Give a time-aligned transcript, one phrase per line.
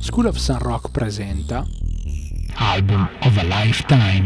[0.00, 1.64] School of Sun Rock presenta
[2.54, 4.24] Album of a Lifetime.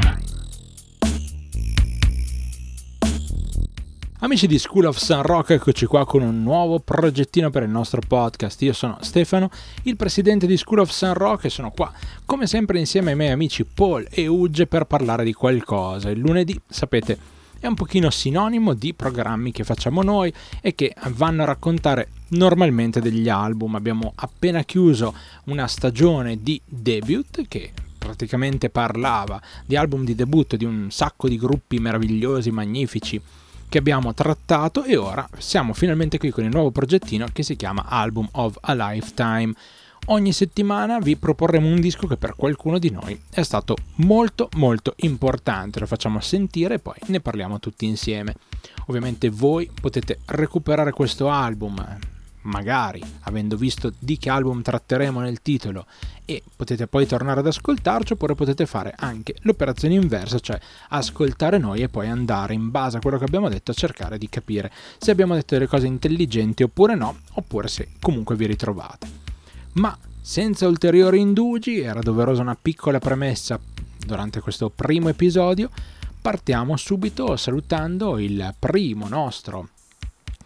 [4.21, 8.01] Amici di School of Sun Rock, eccoci qua con un nuovo progettino per il nostro
[8.07, 8.63] podcast.
[8.63, 9.51] Io sono Stefano,
[9.83, 11.93] il presidente di School of Sun Rock e sono qua
[12.25, 16.09] come sempre insieme ai miei amici Paul e Uge per parlare di qualcosa.
[16.09, 17.19] Il lunedì, sapete,
[17.65, 20.31] è un pochino sinonimo di programmi che facciamo noi
[20.61, 23.75] e che vanno a raccontare normalmente degli album.
[23.75, 30.67] Abbiamo appena chiuso una stagione di debut che praticamente parlava di album di debutto di
[30.67, 33.19] un sacco di gruppi meravigliosi, magnifici
[33.67, 37.87] che abbiamo trattato e ora siamo finalmente qui con il nuovo progettino che si chiama
[37.89, 39.55] Album of a Lifetime.
[40.09, 44.93] Ogni settimana vi proporremo un disco che per qualcuno di noi è stato molto molto
[44.97, 48.35] importante, lo facciamo sentire e poi ne parliamo tutti insieme.
[48.87, 51.83] Ovviamente voi potete recuperare questo album
[52.43, 55.87] magari avendo visto di che album tratteremo nel titolo
[56.27, 61.81] e potete poi tornare ad ascoltarci oppure potete fare anche l'operazione inversa, cioè ascoltare noi
[61.81, 65.11] e poi andare in base a quello che abbiamo detto a cercare di capire se
[65.11, 69.24] abbiamo detto delle cose intelligenti oppure no, oppure se comunque vi ritrovate.
[69.75, 73.59] Ma senza ulteriori indugi, era doverosa una piccola premessa
[74.07, 75.69] durante questo primo episodio,
[76.21, 79.69] partiamo subito salutando il primo nostro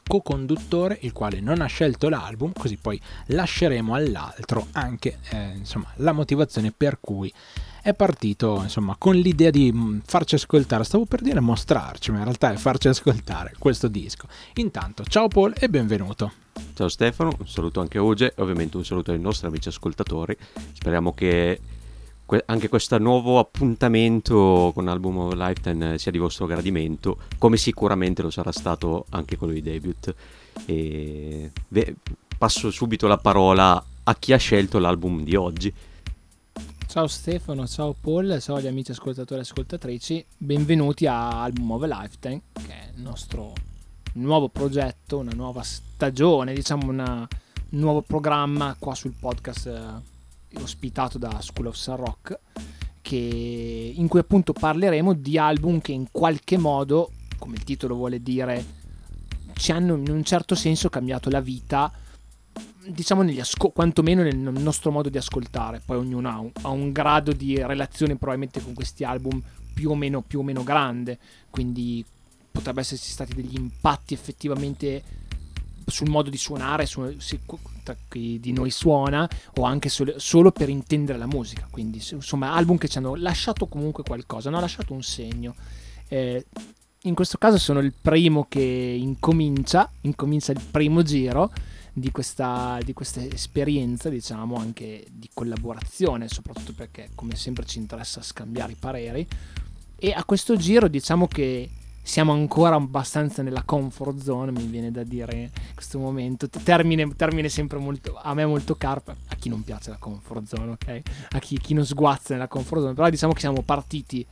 [0.08, 6.12] co-conduttore il quale non ha scelto l'album, così poi lasceremo all'altro anche eh, insomma, la
[6.12, 7.32] motivazione per cui
[7.82, 12.24] è partito insomma, con l'idea di mm, farci ascoltare, stavo per dire mostrarci, ma in
[12.24, 14.26] realtà è farci ascoltare questo disco.
[14.54, 16.47] Intanto, ciao Paul e benvenuto.
[16.74, 20.36] Ciao Stefano, un saluto anche a Uge e ovviamente un saluto ai nostri amici ascoltatori.
[20.72, 21.60] Speriamo che
[22.44, 28.30] anche questo nuovo appuntamento con Album of Lifetime sia di vostro gradimento, come sicuramente lo
[28.30, 30.14] sarà stato anche quello di debut.
[30.66, 31.50] E
[32.36, 35.74] passo subito la parola a chi ha scelto l'album di oggi.
[36.86, 42.42] Ciao Stefano, ciao Paul, ciao agli amici ascoltatori e ascoltatrici, benvenuti a Album of Lifetime,
[42.52, 43.52] che è il nostro
[44.20, 47.26] nuovo progetto, una nuova stagione, diciamo un
[47.70, 52.38] nuovo programma qua sul podcast eh, ospitato da School of Sun Rock,
[53.02, 58.22] che, in cui appunto parleremo di album che in qualche modo, come il titolo vuole
[58.22, 58.64] dire,
[59.54, 61.92] ci hanno in un certo senso cambiato la vita,
[62.86, 65.82] diciamo negli asco- quantomeno nel nostro modo di ascoltare.
[65.84, 69.42] Poi ognuno ha un, ha un grado di relazione probabilmente con questi album
[69.74, 71.18] più o meno, più o meno grande,
[71.50, 72.04] quindi
[72.58, 75.02] potrebbe esserci stati degli impatti effettivamente
[75.86, 77.38] sul modo di suonare, su, su,
[78.08, 81.66] chi di noi suona, o anche solo, solo, per intendere la musica.
[81.70, 85.54] Quindi, insomma, album che ci hanno lasciato comunque qualcosa, hanno lasciato un segno.
[86.08, 86.46] Eh,
[87.02, 91.52] in questo caso sono il primo che incomincia, incomincia il primo giro
[91.92, 98.20] di questa, di questa esperienza, diciamo, anche di collaborazione, soprattutto perché, come sempre, ci interessa
[98.20, 99.26] scambiare i pareri.
[99.96, 101.70] E a questo giro, diciamo che
[102.08, 106.48] siamo ancora abbastanza nella comfort zone, mi viene da dire in questo momento.
[106.48, 110.70] Termine, termine sempre molto, a me molto carpa, a chi non piace la comfort zone,
[110.70, 111.00] ok?
[111.32, 114.26] A chi, chi non sguazza nella comfort zone, però diciamo che siamo partiti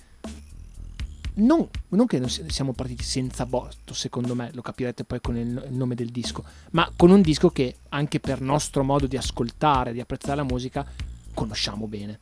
[1.34, 5.94] non, non, che siamo partiti senza botto, secondo me, lo capirete poi con il, nome
[5.94, 10.36] del disco, ma con un disco che anche per nostro modo di ascoltare, di apprezzare
[10.36, 10.86] la musica,
[11.34, 12.20] conosciamo bene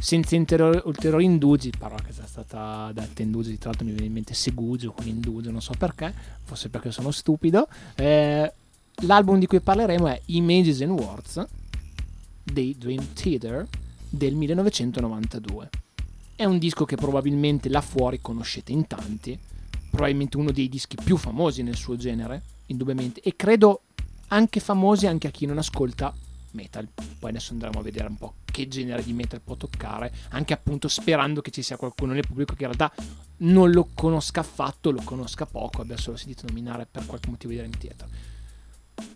[0.00, 4.12] senza ulteriori, ulteriori indugi, parola che è stata detta indugi, tra l'altro mi viene in
[4.14, 6.12] mente segugio con indugio, non so perché,
[6.42, 7.68] forse perché sono stupido.
[7.96, 8.52] Eh,
[9.02, 11.46] l'album di cui parleremo è Images and Words
[12.42, 13.66] dei Dream Theater
[14.08, 15.70] del 1992.
[16.34, 19.38] È un disco che probabilmente là fuori conoscete in tanti,
[19.90, 23.82] probabilmente uno dei dischi più famosi nel suo genere, indubbiamente, e credo
[24.28, 26.14] anche famosi anche a chi non ascolta
[26.52, 26.88] metal.
[27.18, 30.88] Poi adesso andremo a vedere un po' che genere di metal può toccare, anche appunto
[30.88, 32.92] sperando che ci sia qualcuno nel pubblico che in realtà
[33.38, 37.70] non lo conosca affatto, lo conosca poco, abbia solo sentito nominare per qualche motivo di
[37.78, 38.08] Theater.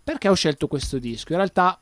[0.03, 1.33] Perché ho scelto questo disco?
[1.33, 1.79] In realtà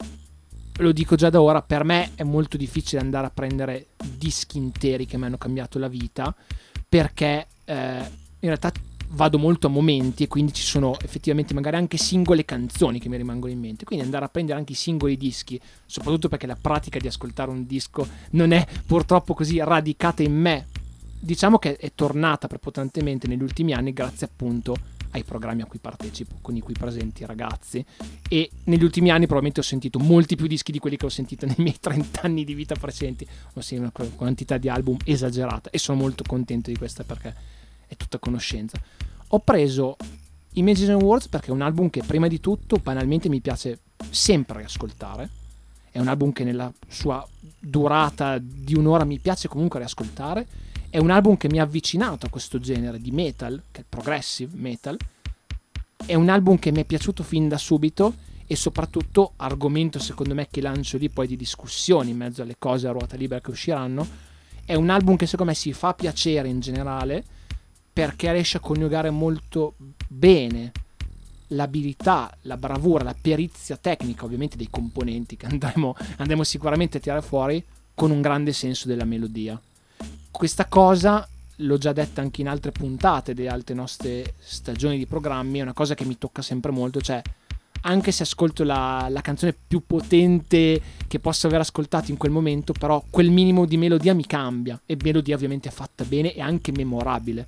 [0.77, 5.07] lo dico già da ora, per me è molto difficile andare a prendere dischi interi
[5.07, 6.35] che mi hanno cambiato la vita,
[6.89, 8.73] perché eh, in realtà
[9.13, 13.17] vado molto a momenti e quindi ci sono effettivamente magari anche singole canzoni che mi
[13.17, 13.85] rimangono in mente.
[13.85, 17.67] Quindi andare a prendere anche i singoli dischi, soprattutto perché la pratica di ascoltare un
[17.67, 20.67] disco non è purtroppo così radicata in me.
[21.19, 24.77] Diciamo che è tornata prepotentemente negli ultimi anni grazie appunto
[25.13, 27.85] ai programmi a cui partecipo, con i qui presenti ragazzi
[28.29, 31.45] e negli ultimi anni probabilmente ho sentito molti più dischi di quelli che ho sentito
[31.47, 35.99] nei miei 30 anni di vita precedenti, ossia una quantità di album esagerata e sono
[35.99, 37.61] molto contento di questa perché
[37.93, 38.81] è tutta conoscenza.
[39.29, 39.97] Ho preso
[40.55, 43.81] Images and Words perché è un album che prima di tutto banalmente mi piace
[44.11, 45.41] sempre ascoltare
[45.93, 47.25] è un album che nella sua
[47.61, 50.47] durata di un'ora mi piace comunque riascoltare,
[50.89, 54.53] è un album che mi ha avvicinato a questo genere di metal, che è progressive
[54.55, 54.97] metal,
[56.07, 58.15] è un album che mi è piaciuto fin da subito
[58.47, 62.89] e soprattutto argomento secondo me che lancio lì poi di discussioni in mezzo alle cose
[62.89, 64.07] a ruota libera che usciranno
[64.65, 67.25] è un album che secondo me si fa piacere in generale
[67.93, 69.75] perché riesce a coniugare molto
[70.09, 70.73] bene
[71.49, 77.23] l'abilità, la bravura, la perizia tecnica ovviamente dei componenti che andremo, andremo sicuramente a tirare
[77.23, 77.63] fuori
[77.95, 79.61] con un grande senso della melodia.
[80.31, 85.59] Questa cosa l'ho già detta anche in altre puntate delle altre nostre stagioni di programmi,
[85.59, 87.23] è una cosa che mi tocca sempre molto, cioè
[87.83, 92.73] anche se ascolto la, la, canzone più potente che posso aver ascoltato in quel momento,
[92.73, 96.73] però quel minimo di melodia mi cambia e melodia ovviamente è fatta bene e anche
[96.73, 97.47] memorabile.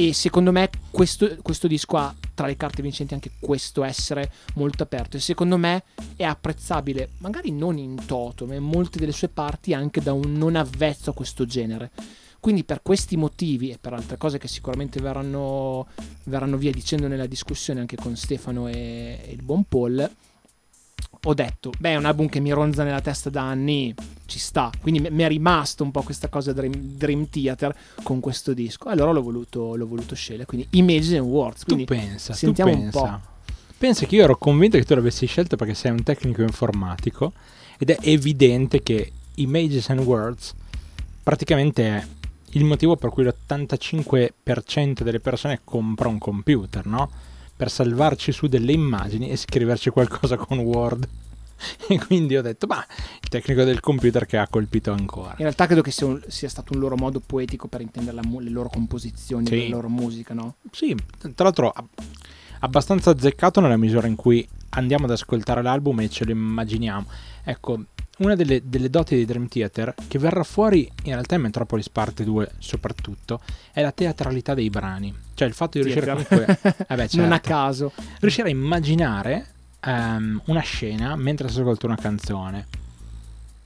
[0.00, 4.82] E secondo me questo, questo disco ha tra le carte vincenti anche questo essere molto
[4.82, 5.82] aperto e secondo me
[6.16, 10.32] è apprezzabile, magari non in toto, ma in molte delle sue parti anche da un
[10.32, 11.90] non avvezzo a questo genere.
[12.40, 15.86] Quindi per questi motivi e per altre cose che sicuramente verranno,
[16.24, 20.10] verranno via dicendo nella discussione anche con Stefano e, e il buon Paul,
[21.22, 23.94] ho detto, beh, è un album che mi ronza nella testa da anni,
[24.26, 24.70] ci sta.
[24.80, 28.88] Quindi mi è rimasto un po' questa cosa Dream, Dream Theater con questo disco.
[28.88, 30.46] Allora l'ho voluto, l'ho voluto scegliere.
[30.46, 31.64] Quindi Images and Words.
[31.64, 33.00] Quindi tu pensa, sentiamo tu pensa.
[33.00, 33.28] un po'.
[33.76, 37.32] Pensa che io ero convinto che tu l'avessi scelto perché sei un tecnico informatico
[37.78, 40.54] ed è evidente che Images and Words
[41.22, 42.06] praticamente è
[42.52, 47.10] il motivo per cui l'85% delle persone compra un computer, no?
[47.60, 51.06] Per salvarci su delle immagini e scriverci qualcosa con Word.
[51.88, 52.78] E quindi ho detto, ma
[53.20, 55.32] il tecnico del computer che ha colpito ancora.
[55.32, 58.22] In realtà credo che sia, un, sia stato un loro modo poetico per intendere la,
[58.38, 59.68] le loro composizioni, Sì.
[59.68, 60.54] la loro musica, no?
[60.70, 60.96] Sì,
[61.34, 61.86] tra l'altro ab-
[62.60, 67.04] abbastanza azzeccato nella misura in cui andiamo ad ascoltare l'album e ce lo immaginiamo.
[67.44, 67.84] Ecco,
[68.20, 72.24] una delle, delle doti di Dream Theater, che verrà fuori in realtà in Metropolis Parte
[72.24, 73.40] 2 soprattutto,
[73.72, 75.14] è la teatralità dei brani.
[75.34, 76.58] Cioè il fatto di riuscire comunque...
[76.88, 77.48] Eh beh, Non a certo.
[77.48, 77.92] caso.
[78.20, 79.46] riuscire a immaginare
[79.80, 82.66] ehm, una scena mentre si ascolta una canzone.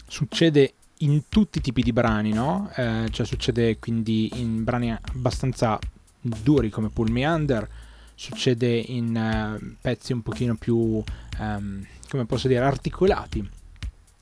[0.07, 2.71] Succede in tutti i tipi di brani, no?
[2.77, 5.79] Eh, cioè succede quindi in brani abbastanza
[6.21, 7.69] duri come Pull Me Under,
[8.15, 11.03] succede in eh, pezzi un pochino più,
[11.41, 13.47] ehm, come posso dire, articolati,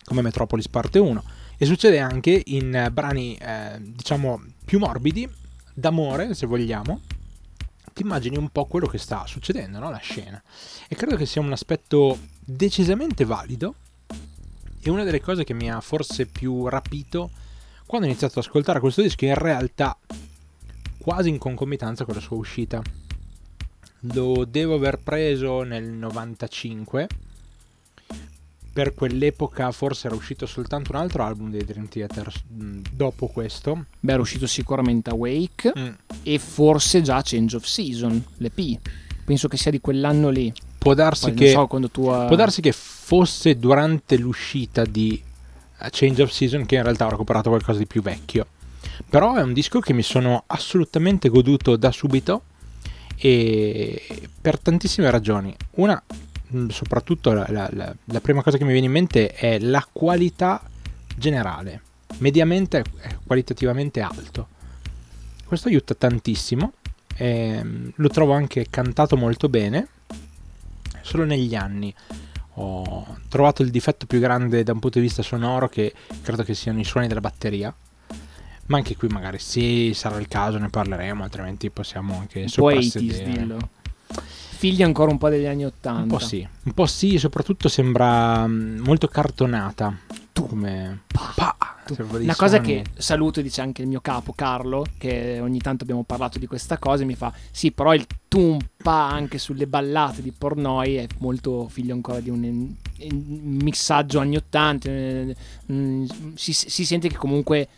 [0.04, 1.22] come Metropolis parte 1,
[1.56, 5.28] e succede anche in eh, brani, eh, diciamo, più morbidi,
[5.75, 7.00] d'amore, se vogliamo,
[7.93, 9.90] ti immagini un po' quello che sta succedendo, no?
[9.90, 10.43] La scena.
[10.88, 13.75] E credo che sia un aspetto decisamente valido
[14.81, 17.31] e una delle cose che mi ha forse più rapito
[17.87, 19.96] quando ho iniziato ad ascoltare questo disco in realtà
[20.99, 22.82] quasi in concomitanza con la sua uscita.
[24.14, 27.08] Lo devo aver preso nel 95.
[28.72, 33.84] Per quell'epoca forse era uscito soltanto un altro album dei Dream Theater mh, dopo questo.
[34.00, 35.88] Beh, era uscito sicuramente Awake Mm.
[36.22, 38.78] e forse già Change of Season, l'EP.
[39.24, 40.52] Penso che sia di quell'anno lì.
[40.78, 45.22] Può darsi Poi che so quando tu eh, Può darsi che fosse durante l'uscita di
[45.80, 48.46] eh, Change of Season che in realtà ho recuperato qualcosa di più vecchio.
[49.08, 52.42] Però è un disco che mi sono assolutamente goduto da subito
[53.16, 55.54] e per tantissime ragioni.
[55.72, 56.02] Una,
[56.69, 60.62] soprattutto la, la- la- prima cosa che mi viene in mente è la qualità
[61.16, 61.82] generale.
[62.18, 64.49] Mediamente è qualitativamente alto.
[65.44, 66.73] Questo aiuta tantissimo.
[67.16, 69.87] ehm, lo trovo anche cantato molto bene.
[71.02, 71.92] Solo negli anni
[72.56, 75.92] ho trovato il difetto più grande da un punto di vista sonoro che
[76.23, 77.75] credo che siano i suoni della batteria.
[78.66, 82.71] Ma anche qui magari sì, sarà il caso, ne parleremo, altrimenti possiamo anche un po'
[82.71, 83.25] 80s, soprassedere.
[83.32, 83.68] dillo.
[84.62, 86.02] Figli ancora un po' degli anni 80.
[86.02, 89.92] Un po' sì, un po' sì, soprattutto sembra mm, molto cartonata.
[90.33, 91.00] Tu come
[91.35, 95.59] pa, Tu- Una cosa che saluto e dice anche il mio capo Carlo, che ogni
[95.59, 99.66] tanto abbiamo parlato di questa cosa, e mi fa: Sì, però il tumpa anche sulle
[99.66, 104.88] ballate di Pornoi è molto figlio ancora di un mixaggio anni 80.
[104.88, 105.37] eh,
[105.73, 106.04] mm,
[106.35, 107.69] si, si sente che comunque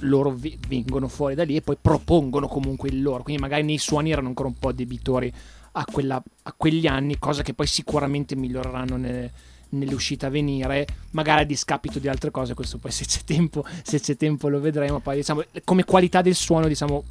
[0.00, 0.34] loro
[0.68, 3.22] vengono fuori da lì e poi propongono comunque il loro.
[3.22, 5.30] Quindi magari nei suoni erano ancora un po' debitori
[5.72, 11.42] a, quella- a quegli anni, cosa che poi sicuramente miglioreranno nelle, uscite a venire, magari
[11.42, 12.54] a discapito di altre cose.
[12.54, 15.00] Questo poi se c'è tempo, se c'è tempo lo vedremo.
[15.00, 17.04] Poi diciamo, come qualità del suono, diciamo,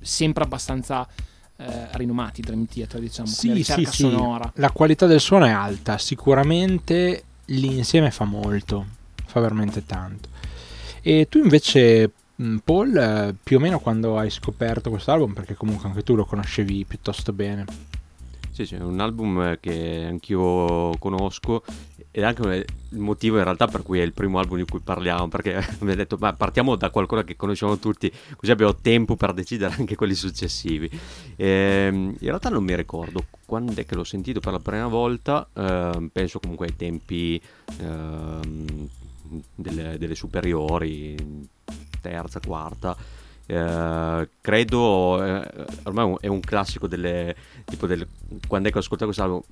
[0.00, 1.06] sempre abbastanza
[1.56, 4.02] eh, rinomati Dream Theater, diciamo, Sì, sì, ricerca sì.
[4.02, 4.50] sonora.
[4.56, 8.86] La qualità del suono è alta, sicuramente l'insieme fa molto,
[9.26, 10.28] fa veramente tanto.
[11.02, 12.10] E tu invece,
[12.64, 16.24] Paul, eh, più o meno quando hai scoperto questo album, perché comunque anche tu lo
[16.24, 17.64] conoscevi piuttosto bene.
[18.50, 21.62] Sì, sì, è un album che anch'io conosco
[22.10, 25.28] ed anche il motivo in realtà per cui è il primo album di cui parliamo,
[25.28, 29.32] perché mi ha detto ma partiamo da qualcosa che conosciamo tutti, così abbiamo tempo per
[29.32, 30.90] decidere anche quelli successivi.
[31.36, 34.88] E, ehm, in realtà non mi ricordo quando è che l'ho sentito per la prima
[34.88, 37.40] volta, eh, penso comunque ai tempi
[37.78, 38.38] eh,
[39.54, 41.48] delle, delle superiori,
[42.00, 42.96] terza, quarta.
[43.46, 48.06] Eh, credo eh, ormai è un classico delle tipo delle,
[48.46, 49.42] quando è che ho ascoltato quest'album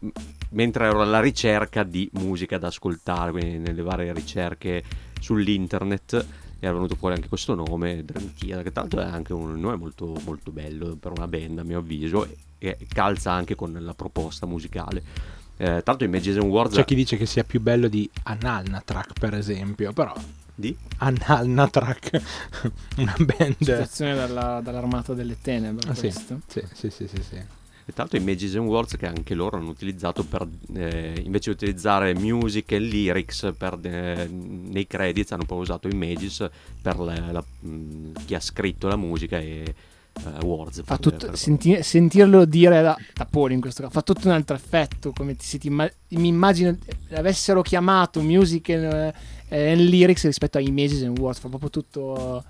[0.51, 4.85] mentre ero alla ricerca di musica da ascoltare quindi nelle varie ricerche
[5.19, 6.27] sull'internet
[6.61, 10.21] era venuto fuori anche questo nome Theater che tra l'altro è anche un nome molto,
[10.25, 14.47] molto bello per una band a mio avviso e, e calza anche con la proposta
[14.47, 15.03] musicale.
[15.57, 19.19] Eh, tanto Images and Words c'è chi dice che sia più bello di Analna Track
[19.19, 20.15] per esempio però
[20.59, 20.77] di?
[20.99, 22.21] Annalnatrak,
[22.99, 23.57] una band.
[23.59, 25.89] Citazione dalla, dall'armata delle tenebre.
[25.89, 26.11] Ah, sì.
[26.11, 29.71] Sì, sì, sì, sì, sì, E tra l'altro Images and Words che anche loro hanno
[29.71, 35.61] utilizzato per, eh, invece di utilizzare music e lyrics per, eh, nei credits hanno poi
[35.61, 36.49] usato Images
[36.83, 37.45] per la, la,
[38.25, 39.75] chi ha scritto la musica e
[40.25, 40.83] uh, Words.
[40.85, 44.57] Fa tutto, senti, sentirlo dire da, da Poli in questo caso fa tutto un altro
[44.57, 45.13] effetto.
[45.13, 46.77] Come ti, ti, mi immagino
[47.13, 49.15] avessero chiamato music and,
[49.49, 51.39] and lyrics rispetto a images and words.
[51.39, 52.45] Fa proprio tutto.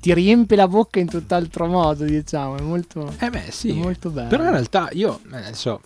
[0.00, 2.56] Ti riempie la bocca in tutt'altro modo, diciamo.
[2.56, 3.72] È molto, eh beh, sì.
[3.72, 4.28] molto bello.
[4.28, 5.80] Però in realtà io adesso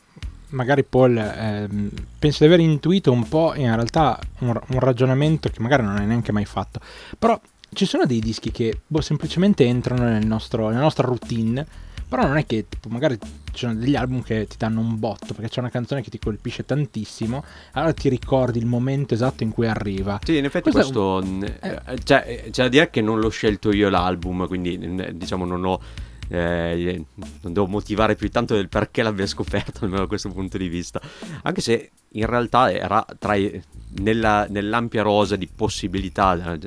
[0.50, 5.61] magari Paul ehm, penso di aver intuito un po' in realtà un, un, ragionamento che
[5.61, 6.78] magari non hai neanche mai fatto
[7.18, 7.40] però
[7.75, 11.66] ci sono dei dischi che boh, semplicemente entrano nel nostro, nella nostra routine,
[12.14, 15.35] però non è che tipo, magari ci sono degli album che ti danno un botto,
[15.35, 19.50] perché c'è una canzone che ti colpisce tantissimo, allora ti ricordi il momento esatto in
[19.50, 20.21] cui arriva.
[20.23, 21.21] Sì, in effetti questo...
[21.21, 21.80] questo eh.
[21.87, 24.78] eh, cioè, c'è da dire che non l'ho scelto io l'album, quindi
[25.14, 25.80] diciamo non ho...
[26.28, 27.04] Eh,
[27.42, 30.99] non devo motivare più tanto del perché l'abbia scoperto almeno da questo punto di vista
[31.42, 33.62] anche se in realtà era tra i,
[34.00, 36.59] nella, nell'ampia rosa di possibilità eh,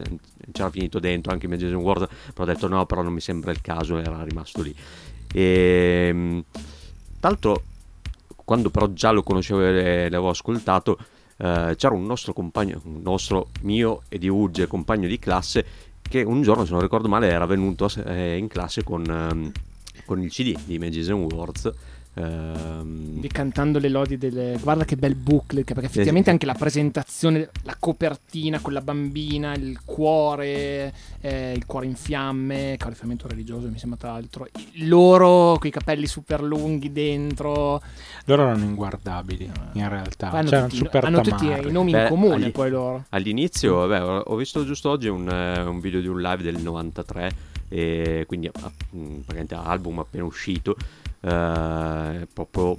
[0.52, 3.62] c'era finito dentro anche Images World, però ho detto no, però non mi sembra il
[3.62, 4.76] caso, era rimasto lì.
[5.34, 6.44] E, ehm,
[7.20, 7.64] tra l'altro,
[8.44, 10.98] quando però già lo conoscevo e l'avevo ascoltato,
[11.38, 15.66] eh, c'era un nostro compagno, un nostro mio e di Ugge, compagno di classe,
[16.02, 19.52] che un giorno, se non ricordo male, era venuto eh, in classe con, ehm,
[20.06, 21.74] con il CD di Images and Words
[22.18, 23.06] Ehm...
[23.28, 24.58] Cantando le lodi delle...
[24.62, 29.80] Guarda che bel booklet, perché effettivamente anche la presentazione, la copertina con la bambina, il
[29.84, 34.48] cuore, eh, il cuore in fiamme, che riferimento religioso mi sembra tra l'altro,
[34.86, 37.82] loro con i capelli super lunghi dentro.
[38.26, 42.46] Loro erano inguardabili in realtà, hanno cioè, tutti, hanno tutti i nomi Beh, in comune
[42.46, 43.06] agli, poi loro.
[43.10, 47.32] All'inizio, vabbè, ho visto giusto oggi un, eh, un video di un live del 93,
[47.70, 50.76] e quindi praticamente album appena uscito
[51.22, 52.78] eh, proprio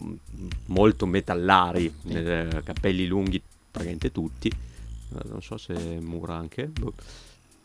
[0.67, 4.49] molto metallari, eh, capelli lunghi praticamente tutti.
[4.49, 6.67] Eh, non so se Mura anche.
[6.67, 6.93] Boh.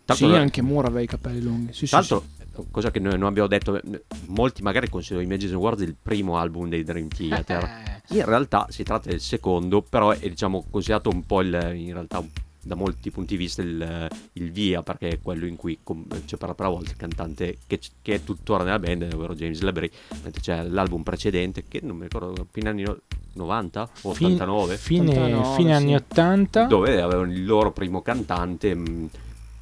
[0.06, 0.40] Tanto sì, non...
[0.40, 1.74] anche Mura aveva i capelli lunghi.
[1.74, 3.80] Sì, Tanto, sì, cosa che noi non abbiamo detto,
[4.28, 7.64] molti magari considerano Images and Words il primo album dei Dream Theater.
[7.64, 8.18] Eh.
[8.18, 12.20] In realtà si tratta del secondo, però è diciamo considerato un po' il, in realtà
[12.20, 12.28] un
[12.64, 15.80] da molti punti di vista il, il, via perché è quello in cui
[16.26, 19.60] c'è per la prima volta il cantante che, che, è tuttora nella band ovvero James
[19.62, 19.92] Labrie
[20.24, 22.86] mentre c'è l'album precedente che non mi ricordo fine anni
[23.34, 25.82] 90 o 89 fine, 89, fine sì.
[25.82, 29.06] anni 80 dove avevano il loro primo cantante mm,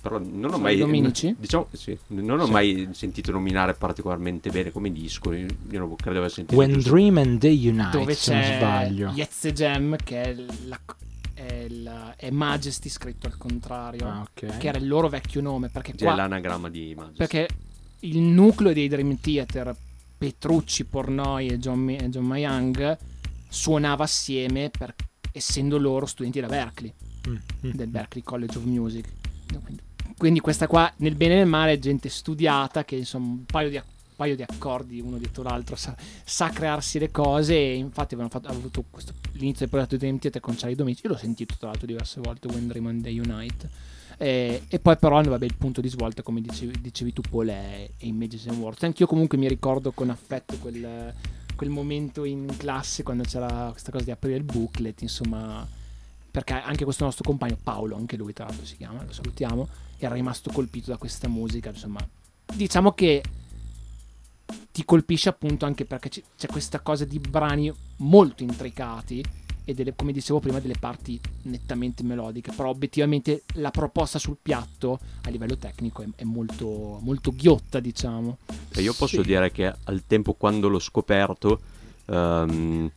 [0.01, 1.35] però non ho mai Dominici?
[1.39, 2.51] diciamo sì, non ho sì.
[2.51, 6.91] mai sentito nominare particolarmente bene come disco io non credo aver sentito When giusto.
[6.91, 10.79] Dream and Day Unite dove se non sbaglio Yes Jam che è la
[11.45, 14.57] è, il, è Majesty scritto al contrario, ah, okay.
[14.57, 15.69] che era il loro vecchio nome.
[15.69, 17.17] Perché qua, è l'anagramma di Majesty.
[17.17, 17.47] Perché
[17.99, 19.75] il nucleo dei Dream Theater,
[20.17, 22.97] Petrucci, Pornoi e John, e John Mayang,
[23.49, 24.93] suonava assieme per,
[25.31, 26.93] essendo loro studenti da Berkeley,
[27.27, 27.35] mm,
[27.67, 27.71] mm.
[27.71, 29.07] del Berkeley College of Music.
[29.63, 29.81] Quindi,
[30.17, 33.69] quindi questa qua, nel bene e nel male, è gente studiata che insomma un paio
[33.69, 33.81] di
[34.21, 38.49] paio di accordi uno dietro l'altro, sa, sa crearsi le cose e infatti avevano fatto,
[38.49, 41.87] avuto questo, l'inizio del progetto di Identity con Charlie Domici, io l'ho sentito tra l'altro
[41.87, 43.69] diverse volte, When Dream and Day Unite.
[44.17, 47.89] E, e, poi però vabbè, il punto di svolta come dicevi, dicevi tu Paul è,
[47.97, 51.11] è Images and Words anch'io comunque mi ricordo con affetto quel,
[51.55, 55.67] quel momento in classe quando c'era questa cosa di aprire il booklet insomma
[56.29, 59.67] perché anche questo nostro compagno Paolo anche lui tra l'altro si chiama lo salutiamo
[59.97, 62.07] era rimasto colpito da questa musica insomma
[62.53, 63.23] diciamo che
[64.71, 69.23] ti colpisce appunto anche perché c'è questa cosa di brani molto intricati
[69.63, 74.99] e delle, come dicevo prima delle parti nettamente melodiche però obiettivamente la proposta sul piatto
[75.23, 78.37] a livello tecnico è, è molto, molto ghiotta diciamo
[78.73, 79.27] e io posso sì.
[79.27, 81.61] dire che al tempo quando l'ho scoperto
[82.05, 82.91] um,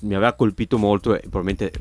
[0.00, 1.72] mi aveva colpito molto e probabilmente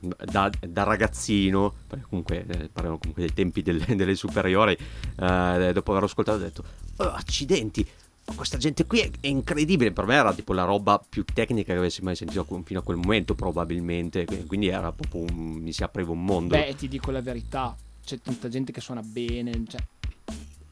[0.00, 1.74] da, da, ragazzino,
[2.08, 6.64] comunque eh, parliamo comunque dei tempi delle, delle superiori, eh, dopo aver ascoltato ho detto,
[6.96, 7.86] oh, accidenti,
[8.34, 9.92] questa gente qui è, è, incredibile.
[9.92, 12.96] Per me era tipo la roba più tecnica che avessi mai sentito fino a quel
[12.96, 14.26] momento, probabilmente.
[14.46, 16.56] Quindi era proprio un, mi si apriva un mondo.
[16.56, 19.62] Beh, ti dico la verità: c'è tanta gente che suona bene.
[19.66, 19.80] Cioè,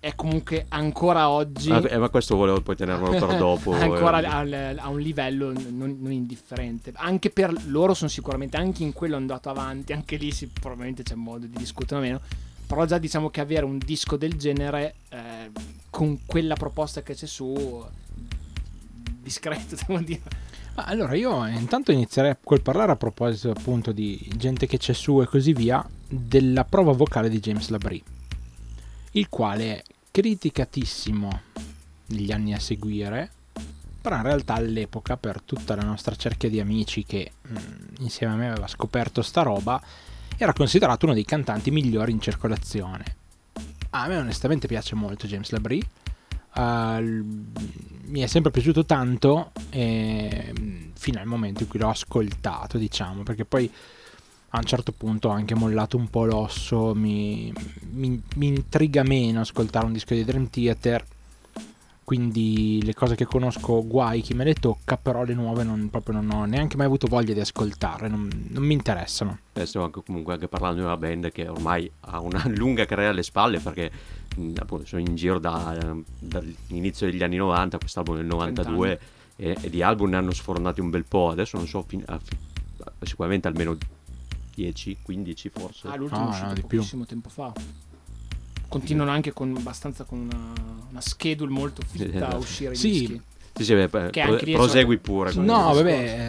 [0.01, 1.71] è comunque ancora oggi.
[1.71, 3.73] Ah, eh, ma questo volevo poi tenermelo per dopo.
[3.73, 4.39] ancora a,
[4.77, 6.93] a, un livello non, non, indifferente.
[6.95, 11.15] Anche per loro sono sicuramente, anche in quello andato avanti, anche lì si, probabilmente c'è
[11.15, 12.21] modo di discutere o meno.
[12.69, 15.51] Però già diciamo che avere un disco del genere eh,
[15.91, 17.85] con quella proposta che c'è su,
[19.29, 20.47] discreto, devo dire.
[20.75, 25.27] Allora io intanto inizierei col parlare a proposito appunto di gente che c'è su e
[25.27, 28.03] così via, della prova vocale di James Labrie,
[29.13, 31.41] il quale è criticatissimo
[32.07, 33.31] negli anni a seguire,
[34.01, 37.59] però in realtà all'epoca per tutta la nostra cerchia di amici che mh,
[37.99, 39.83] insieme a me aveva scoperto sta roba,
[40.39, 43.17] era considerato uno dei cantanti migliori in circolazione.
[43.91, 45.83] A me onestamente piace molto James Labrie.
[46.55, 47.25] Uh,
[48.07, 50.53] mi è sempre piaciuto tanto e,
[50.95, 53.71] fino al momento in cui l'ho ascoltato, diciamo, perché poi
[54.51, 57.53] a un certo punto ho anche mollato un po' l'osso, mi,
[57.91, 61.05] mi, mi intriga meno ascoltare un disco di Dream Theater
[62.09, 66.19] quindi le cose che conosco guai chi me le tocca, però le nuove non, proprio
[66.19, 69.41] non ho neanche mai avuto voglia di ascoltarle, non, non mi interessano.
[69.53, 73.11] Beh, stiamo anche, comunque anche parlando di una band che ormai ha una lunga carriera
[73.11, 73.91] alle spalle perché
[74.35, 79.01] mh, appunto sono in giro da, dall'inizio degli anni 90, quest'album nel 92
[79.37, 82.19] e, e, di album ne hanno sfornati un bel po', adesso non so, fin, a,
[83.03, 83.77] sicuramente almeno
[84.55, 85.89] 10, 15 forse.
[85.89, 87.53] Ah, l'ultimo ah, è uscito no, pochissimo tempo fa
[88.69, 90.53] continuano anche con abbastanza con una,
[90.91, 92.89] una schedule molto fitta a uscire sì.
[92.89, 93.23] i dischi.
[93.55, 95.33] Sì, sì, beh, pro, prosegui pure.
[95.35, 96.29] No, vabbè.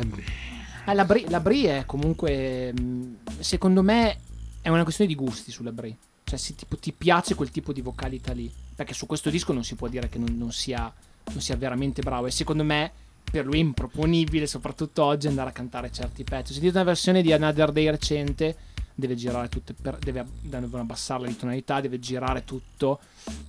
[0.85, 4.17] Eh, la, Brie, la Brie è comunque, mm, secondo me,
[4.61, 5.95] è una questione di gusti sulla Brie.
[6.23, 8.51] Cioè, se tipo, ti piace quel tipo di vocalità lì.
[8.73, 10.91] Perché su questo disco non si può dire che non, non, sia,
[11.31, 12.25] non sia veramente bravo.
[12.25, 12.91] E secondo me,
[13.29, 16.51] per lui è improponibile, soprattutto oggi, andare a cantare certi pezzi.
[16.51, 18.55] Ho sentito una versione di Another Day recente
[18.99, 22.99] deve girare tutto, per, deve, devono abbassare le tonalità, deve girare tutto.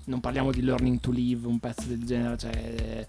[0.04, 2.38] Non parliamo di Learning to Live, un pezzo del genere.
[2.38, 3.06] Cioè,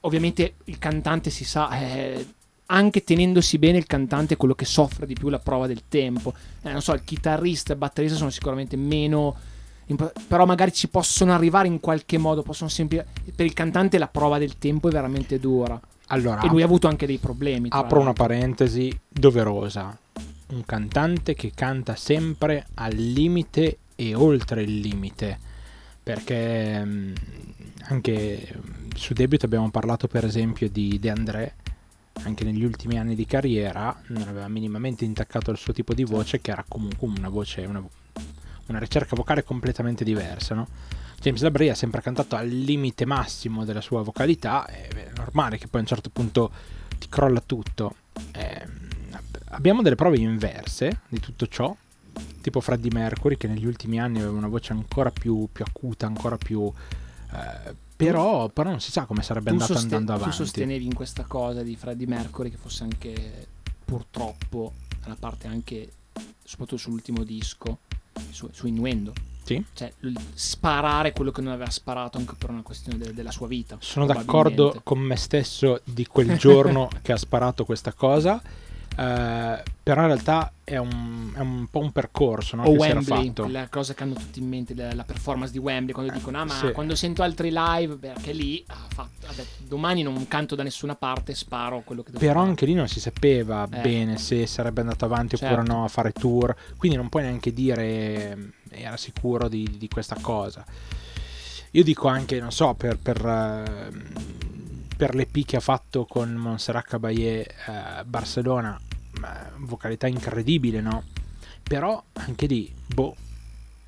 [0.00, 2.26] ovviamente il cantante si sa, eh,
[2.66, 6.34] anche tenendosi bene, il cantante è quello che soffre di più la prova del tempo.
[6.62, 9.36] Eh, non so, il chitarrista e il batterista sono sicuramente meno.
[10.26, 12.42] Però magari ci possono arrivare in qualche modo.
[12.42, 15.80] Possono sempre, per il cantante la prova del tempo è veramente dura.
[16.08, 17.68] Allora, e lui ha avuto anche dei problemi.
[17.70, 19.96] Apro una parentesi doverosa
[20.48, 25.38] un cantante che canta sempre al limite e oltre il limite.
[26.02, 27.14] Perché mm,
[27.88, 28.54] anche
[28.94, 31.54] su debut abbiamo parlato per esempio di De André.
[32.22, 36.40] Anche negli ultimi anni di carriera non aveva minimamente intaccato il suo tipo di voce
[36.40, 37.80] che era comunque una voce una,
[38.66, 40.66] una ricerca vocale completamente diversa no?
[41.20, 45.78] James Labrie ha sempre cantato al limite massimo della sua vocalità è normale che poi
[45.78, 46.50] a un certo punto
[46.98, 47.94] ti crolla tutto.
[48.32, 48.66] Eh,
[49.58, 51.74] abbiamo delle prove inverse di tutto ciò,
[52.40, 56.38] tipo Freddie Mercury che negli ultimi anni aveva una voce ancora più, più acuta, ancora
[56.38, 56.72] più...
[57.32, 60.36] Eh, però, però, non si sa come sarebbe andato sosten- andando avanti.
[60.36, 63.48] Tu sostenevi in questa cosa di Freddie Mercury che fosse anche
[63.84, 65.92] purtroppo una parte anche,
[66.44, 67.80] soprattutto sull'ultimo disco,
[68.30, 69.12] su, su Innuendo.
[69.42, 69.64] Sì.
[69.72, 69.92] Cioè,
[70.34, 73.78] sparare quello che non aveva sparato anche per una questione de- della sua vita.
[73.80, 78.40] Sono d'accordo con me stesso di quel giorno che ha sparato questa cosa
[78.98, 83.68] eh, però in realtà è un, è un, po' un percorso no, o Wembley, la
[83.68, 86.54] cosa che hanno tutti in mente la, la performance di Wembley quando dicono ah ma
[86.54, 86.72] sì.
[86.72, 91.36] quando sento altri live perché lì ha fatto, vabbè, domani non canto da nessuna parte
[91.36, 92.48] sparo quello che devo però fare.
[92.48, 93.80] anche lì non si sapeva eh.
[93.80, 95.54] bene se sarebbe andato avanti certo.
[95.54, 98.36] oppure no a fare tour quindi non puoi neanche dire eh,
[98.70, 100.64] era sicuro di, di questa cosa
[101.70, 104.36] io dico anche non so per, per uh,
[104.98, 108.78] per l'EP che ha fatto con Montserrat Caballé eh, Barcellona,
[109.58, 111.04] vocalità incredibile, no?
[111.62, 113.14] Però anche lì, boh,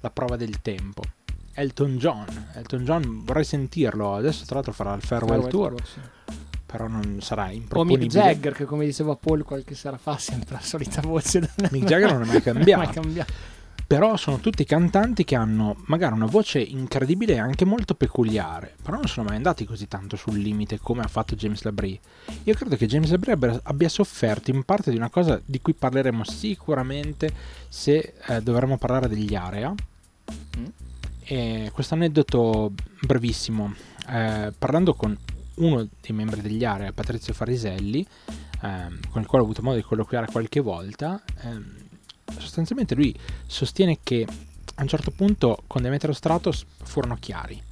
[0.01, 1.03] la prova del tempo.
[1.53, 5.75] Elton John, Elton John vorrei sentirlo, adesso tra l'altro farà il Farewell, Farewell Tour.
[5.75, 6.01] Tour sì.
[6.65, 8.05] Però non sarà improponibile.
[8.05, 11.41] O Mick Jagger, che come diceva Paul qualche sera fa, sempre la solita voce.
[11.71, 12.83] Mick Jagger non è mai cambiato.
[12.83, 13.59] mai cambiato
[13.91, 18.99] però sono tutti cantanti che hanno magari una voce incredibile e anche molto peculiare, però
[18.99, 21.99] non sono mai andati così tanto sul limite come ha fatto James Labrie.
[22.45, 26.23] Io credo che James Labrie abbia sofferto in parte di una cosa di cui parleremo
[26.23, 27.35] sicuramente
[27.67, 29.75] se eh, dovremo parlare degli area.
[30.57, 31.67] Mm.
[31.73, 33.75] Questo aneddoto brevissimo,
[34.09, 35.19] eh, parlando con
[35.57, 38.07] uno dei membri degli area, Patrizio Fariselli,
[38.63, 41.89] eh, con il quale ho avuto modo di colloquiare qualche volta, ehm,
[42.39, 43.15] sostanzialmente lui
[43.47, 44.27] sostiene che
[44.75, 47.63] a un certo punto con Demetrio Stratos furono chiari.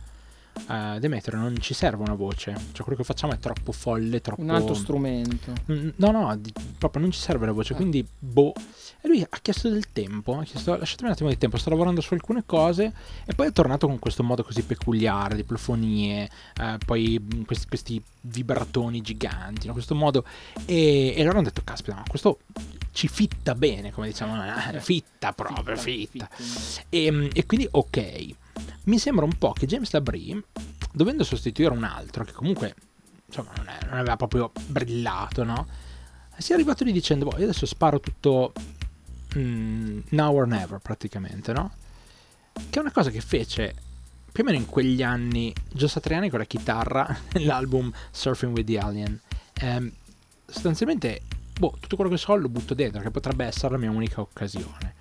[0.66, 4.42] Uh, Demetrio non ci serve una voce, cioè quello che facciamo è troppo folle, troppo...
[4.42, 5.52] Un altro strumento.
[5.66, 7.76] No, no, di, proprio non ci serve la voce, eh.
[7.76, 8.52] quindi boh.
[9.00, 12.00] E lui ha chiesto del tempo, ha chiesto lasciatemi un attimo di tempo, sto lavorando
[12.00, 12.92] su alcune cose
[13.24, 16.28] e poi è tornato con questo modo così peculiare di plofonie,
[16.60, 19.72] eh, poi questi, questi, vibratoni giganti, no?
[19.72, 20.24] questo modo
[20.66, 22.40] e, e loro hanno detto caspita, ma questo
[22.90, 24.34] ci fitta bene, come diciamo,
[24.72, 26.28] eh, fitta proprio, fitta.
[26.32, 26.86] fitta.
[26.88, 28.26] E, e, quindi ok,
[28.84, 30.42] mi sembra un po' che James Labrie,
[30.92, 32.74] dovendo sostituire un altro, che comunque
[33.26, 35.66] insomma non, è, non aveva proprio brillato, no?
[36.36, 38.52] Si è arrivato lì dicendo, boh, io adesso sparo tutto
[39.36, 41.72] mm, now or never praticamente, no?
[42.52, 43.74] Che è una cosa che fece
[44.30, 48.78] più o meno in quegli anni Gio Satriani con la chitarra nell'album Surfing with the
[48.78, 49.20] Alien.
[49.54, 49.92] Eh,
[50.46, 51.22] sostanzialmente,
[51.58, 54.94] boh, tutto quello che so lo butto dentro, che potrebbe essere la mia unica occasione.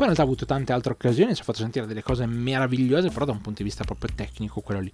[0.00, 3.10] Poi in realtà ha avuto tante altre occasioni, ci ha fatto sentire delle cose meravigliose,
[3.10, 4.92] però da un punto di vista proprio tecnico quello lì.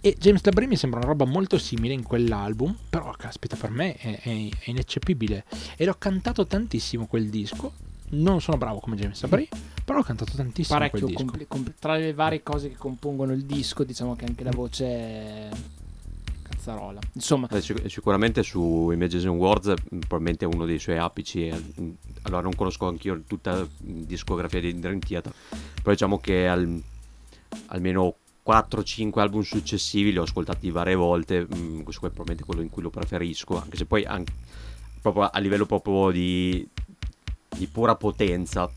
[0.00, 3.94] E James Labrie mi sembra una roba molto simile in quell'album, però caspita per me
[3.94, 5.44] è, è, è ineccepibile.
[5.76, 7.72] E l'ho cantato tantissimo quel disco,
[8.10, 9.48] non sono bravo come James Labrie,
[9.84, 11.24] però ho cantato tantissimo Parecchio quel disco.
[11.24, 14.86] Compl- compl- tra le varie cose che compongono il disco, diciamo che anche la voce
[14.86, 15.48] è
[16.42, 17.00] cazzarola.
[17.12, 21.52] Insomma, eh, sic- sicuramente su Images and Words probabilmente è uno dei suoi apici.
[22.22, 26.80] Allora non conosco anch'io tutta la discografia di Dream Theater, però diciamo che al,
[27.66, 32.70] almeno 4-5 album successivi li ho ascoltati varie volte, mm, questo è probabilmente quello in
[32.70, 34.32] cui lo preferisco, anche se poi anche,
[35.00, 36.66] proprio a livello proprio di,
[37.56, 38.70] di pura potenza,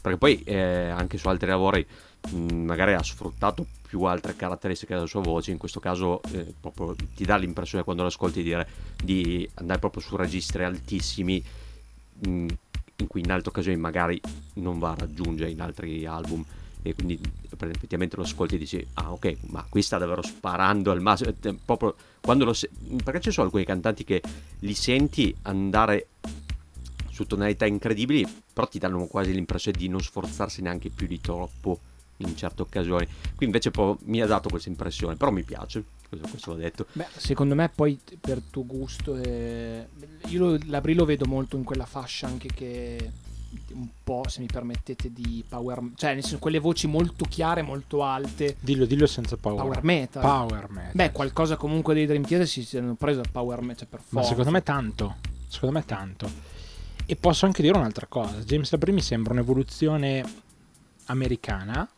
[0.00, 1.86] perché poi eh, anche su altri lavori
[2.34, 6.94] mm, magari ha sfruttato più altre caratteristiche della sua voce, in questo caso eh, proprio
[7.14, 8.68] ti dà l'impressione quando lo ascolti di, dire,
[9.02, 11.42] di andare proprio su registri altissimi
[12.18, 12.48] mh, mm,
[12.96, 14.20] in cui in altre occasioni magari
[14.54, 16.44] non va a raggiungere in altri album.
[16.82, 17.18] E quindi
[17.50, 21.32] effettivamente lo ascolti e dici ah ok ma qui sta davvero sparando al massimo.
[21.64, 22.70] Proprio quando lo se-
[23.02, 24.22] perché ci sono alcuni cantanti che
[24.60, 26.06] li senti andare
[27.16, 31.80] su tonalità incredibili però ti danno quasi l'impressione di non sforzarsi neanche più di troppo
[32.18, 33.70] in certe occasioni qui invece
[34.04, 37.70] mi ha dato questa impressione però mi piace questo, questo l'ho detto Beh, secondo me
[37.74, 39.86] poi per tuo gusto eh,
[40.26, 43.12] io lo, lo vedo molto in quella fascia anche che
[43.72, 48.02] un po', se mi permettete, di power cioè nel senso quelle voci molto chiare, molto
[48.02, 48.56] alte.
[48.60, 49.62] Dillo, dillo senza power.
[49.62, 50.20] Power metal.
[50.20, 50.92] Power metal.
[50.92, 54.18] Beh, qualcosa comunque dei Dream Theater si sono preso al power metal cioè per forza.
[54.18, 55.16] Ma secondo me tanto.
[55.48, 56.54] Secondo me tanto.
[57.06, 58.36] E posso anche dire un'altra cosa.
[58.38, 60.24] James Labrie mi sembra un'evoluzione
[61.06, 61.88] americana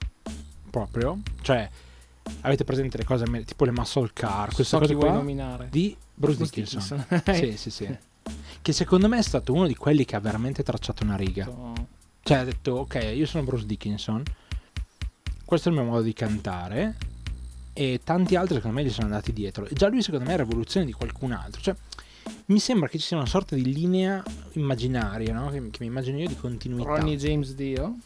[0.70, 1.68] proprio, cioè
[2.42, 5.68] avete presente le cose tipo le muscle car, queste so cose qua nominare.
[5.70, 7.06] di Bruce, Bruce Dickinson.
[7.08, 7.34] Dickinson.
[7.34, 7.98] sì, sì, sì
[8.62, 11.50] che secondo me è stato uno di quelli che ha veramente tracciato una riga.
[12.22, 14.22] Cioè ha detto, ok, io sono Bruce Dickinson,
[15.44, 16.96] questo è il mio modo di cantare
[17.72, 19.66] e tanti altri secondo me gli sono andati dietro.
[19.66, 21.60] E già lui secondo me è rivoluzione di qualcun altro.
[21.60, 21.74] Cioè,
[22.46, 25.50] mi sembra che ci sia una sorta di linea immaginaria, no?
[25.50, 26.88] che, che, mi immagino io di continuità.
[26.88, 27.96] Ronnie James Dio?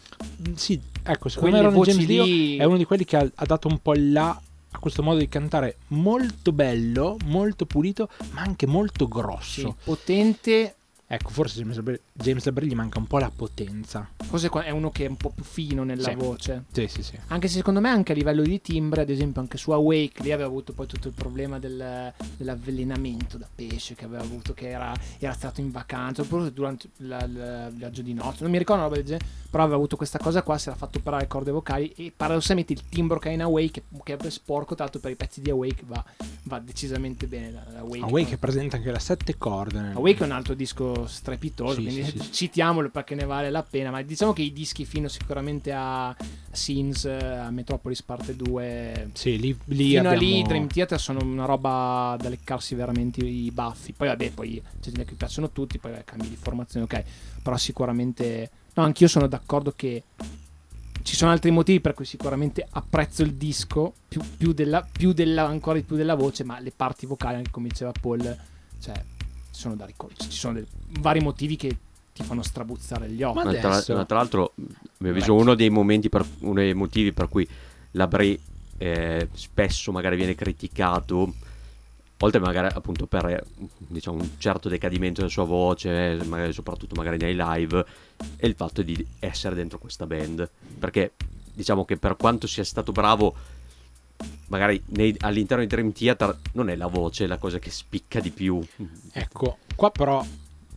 [0.48, 2.56] Mm, sì, ecco, secondo Quelle me Ronnie James Dio lì...
[2.56, 4.40] è uno di quelli che ha, ha dato un po' là
[4.74, 9.60] ha questo modo di cantare molto bello, molto pulito, ma anche molto grosso.
[9.60, 10.76] Sì, potente
[11.14, 14.08] Ecco, forse James Labrie, James Labrie gli manca un po' la potenza.
[14.16, 16.14] Forse è uno che è un po' più fino nella sì.
[16.14, 16.64] voce.
[16.72, 17.18] Sì, sì, sì.
[17.26, 20.32] Anche se secondo me anche a livello di timbre, ad esempio anche su Awake, lì
[20.32, 24.94] aveva avuto poi tutto il problema del, dell'avvelenamento da pesce che aveva avuto, che era,
[25.18, 28.80] era stato in vacanza, oppure durante la, la, il viaggio di nozze, non mi ricordo
[28.80, 31.28] una roba del genere, però aveva avuto questa cosa qua, si era fatto operare le
[31.28, 35.10] corde vocali e paradossalmente il timbro che ha in Awake, che è sporco, tanto per
[35.10, 36.02] i pezzi di Awake va,
[36.44, 37.62] va decisamente bene.
[37.76, 39.92] Awake, Awake presenta anche la sette corde.
[39.92, 43.90] Awake è un altro disco strepitoso sì, quindi sì, citiamolo perché ne vale la pena.
[43.90, 46.14] Ma diciamo che i dischi fino sicuramente a
[46.50, 50.16] Sins, a Metropolis parte 2, sì, lì, lì fino abbiamo...
[50.16, 53.92] a lì Dream Theater sono una roba da leccarsi veramente i baffi.
[53.92, 57.04] Poi vabbè, poi c'è gente che piacciono tutti, poi vabbè, cambi di formazione, ok.
[57.42, 58.50] Però sicuramente...
[58.74, 60.02] No, anch'io sono d'accordo che
[61.02, 65.46] ci sono altri motivi per cui sicuramente apprezzo il disco più, più, della, più della,
[65.46, 68.38] ancora di più della voce, ma le parti vocali, anche come diceva Paul,
[68.80, 68.94] cioè
[69.62, 70.30] sono da riconoscere.
[70.30, 70.66] Ci sono dei,
[71.00, 71.76] vari motivi che
[72.12, 73.44] ti fanno strabuzzare gli occhi.
[73.44, 74.52] Ma tra, ma tra l'altro,
[74.98, 77.48] mi ha visto uno dei momenti, per, uno dei motivi per cui
[77.92, 78.38] la Brie
[78.78, 81.32] eh, spesso magari viene criticato,
[82.18, 83.44] oltre magari appunto per
[83.78, 87.84] diciamo, un certo decadimento della sua voce, magari, soprattutto magari nei live,
[88.36, 90.48] è il fatto di essere dentro questa band.
[90.78, 91.12] Perché
[91.54, 93.34] diciamo che per quanto sia stato bravo
[94.52, 98.30] magari nei, all'interno di Dream Theater non è la voce la cosa che spicca di
[98.30, 98.62] più.
[99.10, 100.22] Ecco, qua però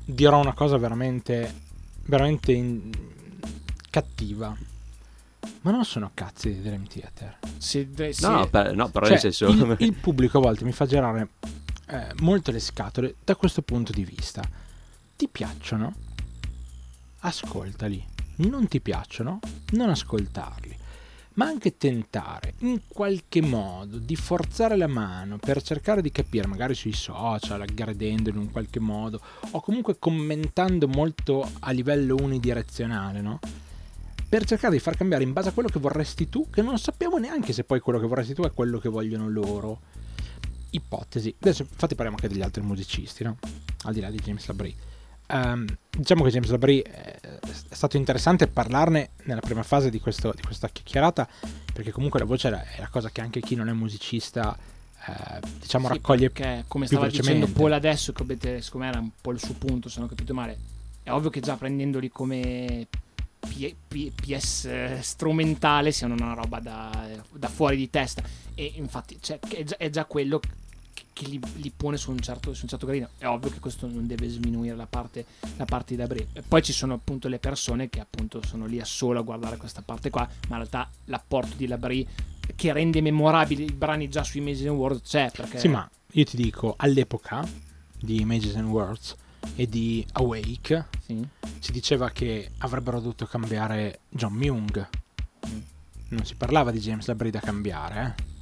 [0.05, 1.53] dirò una cosa veramente,
[2.05, 2.89] veramente in,
[3.89, 4.55] cattiva.
[5.61, 7.39] Ma non sono cazzi di Dream Theater.
[7.57, 8.21] Sì, de- sì.
[8.21, 9.47] No, per- no, però Cioè, nel senso...
[9.47, 11.27] il, il pubblico a volte mi fa girare
[11.87, 14.41] eh, molto le scatole da questo punto di vista.
[15.17, 15.93] Ti piacciono?
[17.19, 18.03] Ascoltali.
[18.37, 19.39] Non ti piacciono?
[19.71, 20.83] Non ascoltarli.
[21.35, 26.75] Ma anche tentare in qualche modo di forzare la mano per cercare di capire, magari
[26.75, 29.19] sui social, aggredendo in un qualche modo,
[29.51, 33.39] o comunque commentando molto a livello unidirezionale, no?
[34.27, 37.17] Per cercare di far cambiare in base a quello che vorresti tu, che non sappiamo
[37.17, 39.81] neanche se poi quello che vorresti tu è quello che vogliono loro.
[40.69, 41.35] Ipotesi.
[41.37, 43.37] Adesso infatti parliamo anche degli altri musicisti, no?
[43.83, 44.73] Al di là di James Labrie.
[45.27, 50.33] Ehm, diciamo che James Labrie eh, è stato interessante parlarne nella prima fase di, questo-
[50.35, 51.27] di questa chiacchierata,
[51.73, 54.55] perché comunque la voce è la cosa che anche chi non è musicista,
[55.07, 57.47] eh, diciamo, Sì, raccoglie perché, come stava dicendo.
[57.47, 60.33] Paul adesso, che secondo me era un po' il suo punto, se non ho capito
[60.33, 60.57] male.
[61.01, 62.87] È ovvio che già prendendoli come
[63.39, 68.23] P- P- PS strumentale siano una roba da, da fuori di testa.
[68.55, 70.39] E infatti cioè, è, già, è già quello
[71.13, 73.09] che, li, li pone su un, certo, su un certo gradino.
[73.17, 75.25] È ovvio che questo non deve sminuire la parte,
[75.57, 76.27] la parte di Dabri.
[76.33, 79.57] E poi ci sono appunto le persone che appunto sono lì a solo a guardare
[79.57, 82.07] questa parte qua, ma in realtà l'apporto di Labri
[82.55, 86.37] che rende memorabili i brani già sui Amazing World c'è perché Sì, ma io ti
[86.37, 87.45] dico, all'epoca
[87.99, 89.15] di Images and Words
[89.55, 91.27] e di Awake Sì.
[91.59, 94.87] si diceva che avrebbero dovuto cambiare John Myung.
[96.09, 98.33] Non si parlava di James Labrie da cambiare, eh.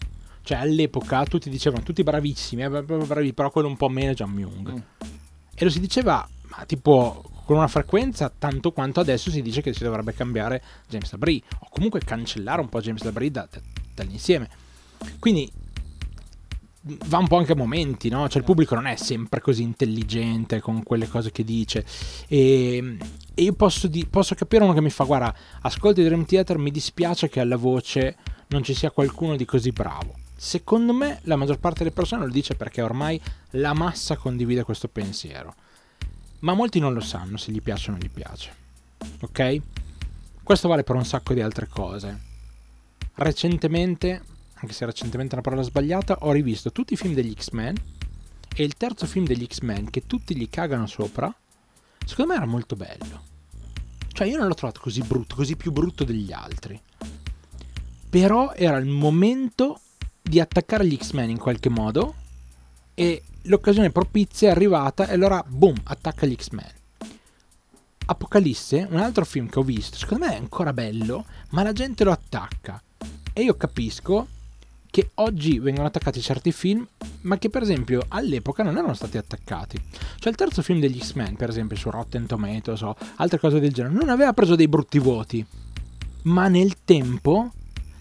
[0.43, 4.31] Cioè, all'epoca tutti dicevano tutti bravissimi, eh, bravi, però quello un po' meno è John
[4.31, 4.71] Myung.
[4.71, 4.77] Mm.
[5.55, 9.73] E lo si diceva, ma tipo con una frequenza tanto quanto adesso si dice che
[9.73, 13.61] si dovrebbe cambiare James Labrie o comunque cancellare un po' James Labrie da- da-
[13.95, 14.49] dall'insieme.
[15.19, 15.51] Quindi
[17.05, 18.27] va un po' anche a momenti, no?
[18.27, 21.85] Cioè il pubblico non è sempre così intelligente con quelle cose che dice.
[22.27, 22.97] E,
[23.33, 26.71] e io posso, di- posso capire uno che mi fa, guarda, ascolti Dream Theater, mi
[26.71, 30.15] dispiace che alla voce non ci sia qualcuno di così bravo.
[30.43, 33.19] Secondo me la maggior parte delle persone lo dice perché ormai
[33.51, 35.55] la massa condivide questo pensiero.
[36.39, 38.53] Ma molti non lo sanno se gli piace o non gli piace.
[39.21, 39.61] Ok?
[40.43, 42.19] Questo vale per un sacco di altre cose.
[43.15, 44.21] Recentemente,
[44.55, 47.77] anche se recentemente è una parola sbagliata, ho rivisto tutti i film degli X-Men
[48.53, 51.33] e il terzo film degli X-Men che tutti gli cagano sopra,
[52.05, 53.23] secondo me era molto bello.
[54.11, 56.79] Cioè io non l'ho trovato così brutto, così più brutto degli altri.
[58.09, 59.79] Però era il momento
[60.23, 62.15] di attaccare gli X-Men in qualche modo
[62.93, 66.71] e l'occasione propizia è arrivata e allora boom, attacca gli X-Men.
[68.05, 72.03] Apocalisse, un altro film che ho visto, secondo me è ancora bello, ma la gente
[72.03, 72.81] lo attacca.
[73.33, 74.27] E io capisco
[74.89, 76.87] che oggi vengono attaccati certi film,
[77.21, 79.81] ma che per esempio all'epoca non erano stati attaccati.
[80.19, 83.73] Cioè il terzo film degli X-Men, per esempio, su Rotten Tomatoes o altre cose del
[83.73, 85.45] genere, non aveva preso dei brutti voti.
[86.23, 87.51] Ma nel tempo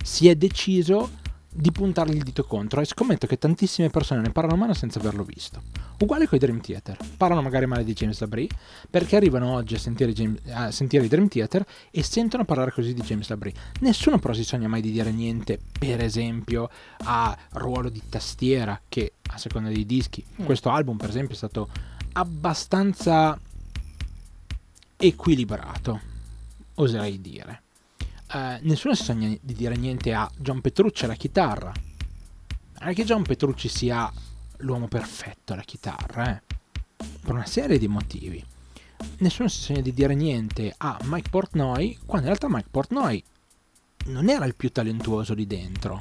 [0.03, 1.21] si è deciso
[1.55, 5.23] di puntargli il dito contro e scommetto che tantissime persone ne parlano male senza averlo
[5.23, 5.63] visto.
[5.99, 6.97] Uguale con i Dream Theater.
[7.17, 8.49] Parlano magari male di James Labrie
[8.89, 12.95] perché arrivano oggi a sentire, James- a sentire i Dream Theater e sentono parlare così
[12.95, 13.53] di James Labrie.
[13.81, 16.71] Nessuno però si sogna mai di dire niente, per esempio,
[17.05, 20.25] a ruolo di tastiera che a seconda dei dischi.
[20.41, 20.45] Mm.
[20.45, 21.69] Questo album, per esempio, è stato
[22.13, 23.39] abbastanza
[24.97, 26.01] equilibrato,
[26.75, 27.63] oserei dire.
[28.35, 31.71] Eh, nessuno si sogna di dire niente a John Petrucci alla chitarra.
[32.81, 34.11] Non è che John Petrucci sia
[34.59, 36.43] l'uomo perfetto alla chitarra, eh?
[36.97, 38.43] per una serie di motivi.
[39.19, 43.23] Nessuno si sogna di dire niente a Mike Portnoy, quando in realtà Mike Portnoy
[44.07, 45.99] non era il più talentuoso lì dentro.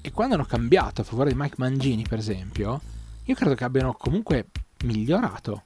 [0.00, 2.80] E quando hanno cambiato a favore di Mike Mangini, per esempio,
[3.24, 4.46] io credo che abbiano comunque
[4.84, 5.64] migliorato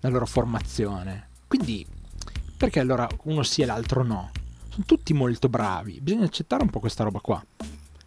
[0.00, 1.28] la loro formazione.
[1.48, 1.86] Quindi,
[2.58, 4.30] perché allora uno sì e l'altro no?
[4.72, 7.44] Sono tutti molto bravi, bisogna accettare un po' questa roba qua.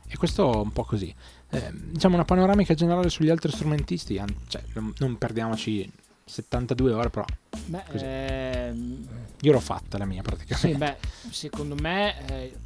[0.08, 1.13] E questo un po' così.
[1.51, 5.88] Eh, diciamo una panoramica generale sugli altri strumentisti, cioè, non, non perdiamoci
[6.23, 7.23] 72 ore, però
[7.67, 9.08] Beh, ehm,
[9.41, 10.71] io l'ho fatta la mia praticamente.
[10.71, 12.58] sì, beh, secondo me eh,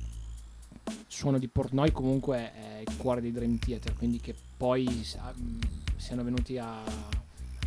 [0.85, 5.59] il suono di Portnoy comunque è il cuore di Dream Theater, quindi che poi mh,
[5.97, 6.81] siano venuti a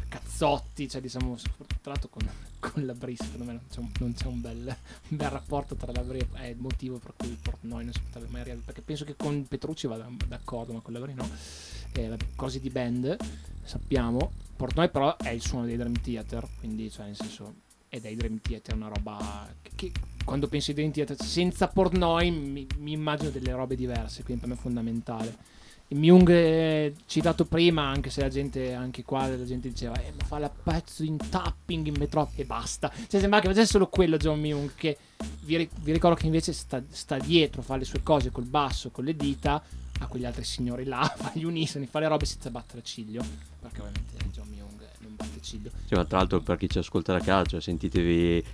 [0.08, 1.36] cazzotti, cioè diciamo,
[1.82, 2.26] tra l'altro con,
[2.62, 4.76] con la Brie secondo me non c'è un, non c'è un bel,
[5.08, 8.28] un bel rapporto tra la Brie, è il motivo per cui Portnoy non si potrebbe
[8.30, 11.28] mai realizzare, perché penso che con Petrucci vada d'accordo, ma con la Brie no,
[11.94, 13.16] eh, cose di band,
[13.64, 17.54] sappiamo, Portnoy però è il suono dei Dream Theater, quindi cioè nel senso
[17.88, 19.92] è i Dream Theater una roba che, che
[20.24, 24.50] quando penso ai Dream Theater senza Portnoy mi, mi immagino delle robe diverse quindi per
[24.50, 25.36] me è fondamentale
[25.94, 30.24] Myung eh, citato prima anche se la gente anche qua la gente diceva eh, ma
[30.24, 34.16] fa la pezzo in tapping in metro e basta cioè sembra che facesse solo quello
[34.16, 34.96] John Myung che
[35.42, 39.04] vi, vi ricordo che invece sta, sta, dietro, fa le sue cose col basso, con
[39.04, 39.62] le dita,
[39.98, 43.22] a quegli altri signori là, fa gli unisoni, fa le robe senza battere ciglio,
[43.60, 45.70] perché ovviamente John Myung non batte ciglio.
[45.86, 48.44] Sì, ma tra l'altro per chi ci ascolta da casa, cioè, sentitevi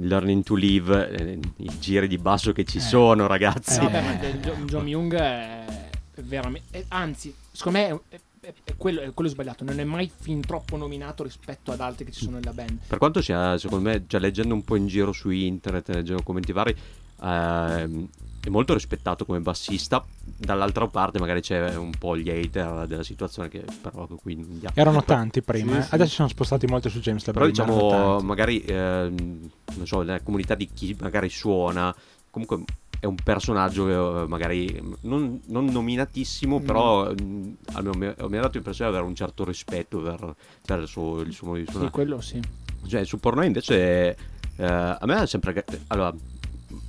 [0.00, 2.80] Learning to Live, eh, i giri di basso che ci eh.
[2.80, 3.78] sono, ragazzi.
[3.78, 5.88] Eh, vabbè, ma John Myung è
[6.22, 6.84] veramente...
[6.88, 9.64] anzi, secondo me è, è, è, quello, è, quello, sbagliato.
[9.64, 12.78] Non è mai fin troppo nominato rispetto ad altri che ci sono nella band.
[12.86, 16.52] Per quanto sia, secondo me, già leggendo un po' in giro su internet, leggendo commenti
[16.52, 16.74] vari,
[17.22, 18.08] ehm,
[18.42, 20.04] è molto rispettato come bassista.
[20.22, 25.04] Dall'altra parte, magari c'è un po' gli hater della situazione che però qui non Erano
[25.04, 25.94] tanti prima, sì, sì.
[25.94, 30.54] adesso si sono spostati molto su James Però diciamo, magari, ehm, non so, nella comunità
[30.54, 31.94] di chi magari suona,
[32.30, 32.64] comunque
[33.00, 36.64] è un personaggio che eh, magari non, non nominatissimo, mm.
[36.64, 40.34] però mh, mm, mi, mi, ha dato l'impressione di avere un certo rispetto per,
[40.64, 41.86] per il, suo, il suo modo di suonare.
[41.86, 42.40] Sì, quello sì.
[42.86, 44.16] Cioè, su Porno invece
[44.56, 45.64] eh, a me è sempre...
[45.88, 46.14] Allora,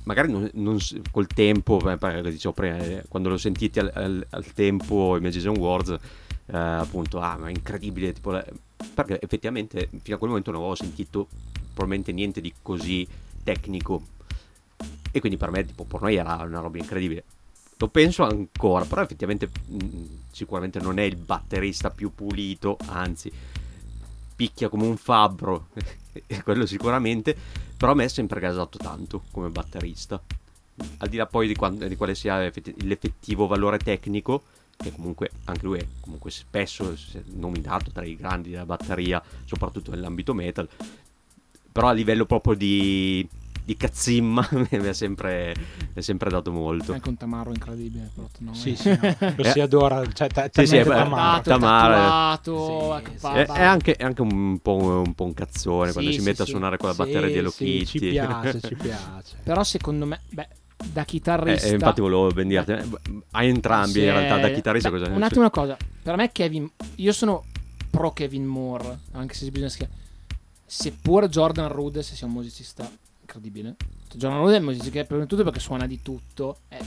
[0.04, 0.78] magari non, non,
[1.10, 5.88] col tempo, eh, dicevo prima, eh, quando l'ho sentito al, al, al tempo Imagination Wars,
[5.88, 5.98] eh,
[6.56, 8.38] appunto, ah, ma è incredibile, tipo,
[8.94, 11.28] perché effettivamente fino a quel momento non avevo sentito
[11.72, 13.08] probabilmente niente di così
[13.42, 14.02] tecnico
[15.10, 17.24] e quindi per me, tipo, per noi era una roba incredibile.
[17.76, 23.32] Lo penso ancora, però effettivamente mh, mm, sicuramente non è il batterista più pulito, anzi,
[24.36, 25.68] picchia come un fabbro,
[26.44, 27.36] quello sicuramente,
[27.76, 30.20] però a me è sempre gasato tanto come batterista.
[30.98, 34.44] Al di là poi di, quando, di quale sia l'effettivo valore tecnico,
[34.76, 36.96] che comunque anche lui è comunque spesso
[37.34, 40.68] nominato tra i grandi della batteria, soprattutto nell'ambito metal,
[41.70, 43.26] però a livello proprio di
[43.64, 45.54] di Katzim mi ha sempre,
[45.98, 46.92] sempre, dato molto.
[46.92, 48.10] È anche un Tamaro incredibile.
[48.38, 48.54] No?
[48.54, 49.16] Sì, sì, no.
[49.36, 50.04] lo si adora.
[50.10, 51.42] Cioè, t- sì, sì, è Tamaro.
[51.42, 53.26] Tamaro sì, sì.
[53.26, 56.42] È, è, anche, è, anche, un po' un, po un cazzone sì, quando si mette
[56.42, 57.84] a suonare con la batteria di Hello Kitty.
[57.84, 59.36] Ci piace, ci piace.
[59.42, 60.48] Però secondo me, beh,
[60.90, 61.68] da chitarrista.
[61.68, 62.84] Eh, infatti volevo ben dirti, eh,
[63.30, 66.68] a entrambi in realtà da chitarrista beh, cosa Un attimo una cosa, per me Kevin,
[66.96, 67.44] io sono
[67.90, 70.00] pro Kevin Moore, anche se bisogna schiacciare.
[70.64, 72.90] Seppur Jordan Rudess sia un musicista
[73.32, 73.76] incredibile.
[74.14, 76.78] Jordan Rudess è un musicista prima di tutto perché suona di tutto, è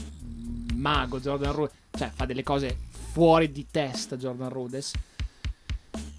[0.74, 4.92] mago Jordan Rudess, cioè fa delle cose fuori di testa Jordan Rudess.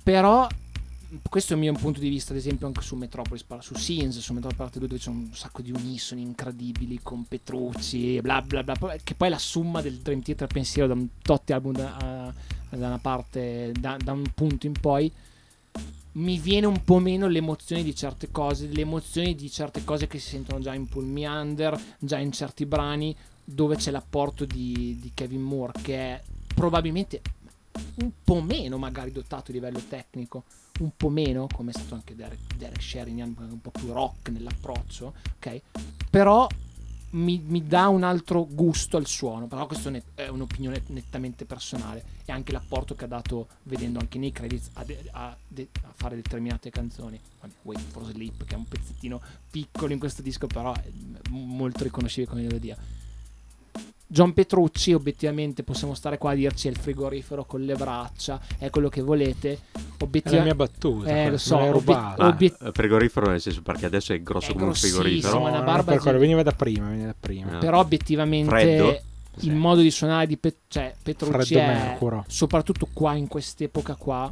[0.03, 0.47] Però
[1.29, 4.33] questo è il mio punto di vista, ad esempio, anche su Metropolis, su Sins, su
[4.33, 8.75] Metropolis parte 2, dove c'è un sacco di unisoni incredibili con Petrucci, bla bla bla,
[9.01, 12.33] che poi è la somma del Dream Theater pensiero da un totti album da,
[12.69, 15.11] da una parte, da, da un punto in poi
[16.13, 20.19] mi viene un po' meno l'emozione di certe cose, le emozioni di certe cose che
[20.19, 24.97] si sentono già in Pull Me Under, già in certi brani dove c'è l'apporto di,
[24.99, 26.21] di Kevin Moore che è
[26.53, 27.21] probabilmente
[27.95, 30.43] un po' meno magari dotato a livello tecnico,
[30.79, 35.13] un po' meno come è stato anche Derek, Derek Sherinian, un po' più rock nell'approccio,
[35.37, 35.61] ok?
[36.09, 36.47] Però
[37.17, 42.31] mi, mi, dà un altro gusto al suono, però questa è un'opinione nettamente personale e
[42.31, 46.15] anche l'apporto che ha dato vedendo anche nei credits a, de, a, de, a fare
[46.15, 47.19] determinate canzoni.
[47.63, 50.89] Wait for Sleep, che è un pezzettino piccolo in questo disco, però è
[51.29, 52.77] molto riconoscibile come melodia
[54.09, 58.69] John Petrucci, obiettivamente possiamo stare qua a dirci è il frigorifero con le braccia, è
[58.69, 59.59] quello che volete.
[59.99, 61.09] Obiettiv- è la mia battuta.
[61.09, 61.57] Eh, lo so.
[61.57, 65.39] Obiet- obiet- ah, frigorifero nel senso perché adesso è grosso è come un frigorifero.
[65.39, 67.51] No, no, per quello, veniva da prima, veniva da prima.
[67.51, 67.57] No.
[67.59, 69.01] Però obiettivamente Freddo.
[69.41, 72.23] il modo di suonare di Pe- cioè, Petrucci Freddo è, Mercuro.
[72.27, 74.31] soprattutto qua in quest'epoca qua,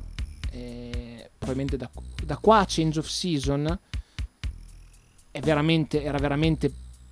[0.51, 1.89] eh, probabilmente da,
[2.23, 3.77] da qua a Change of Season,
[5.41, 6.71] veramente, era veramente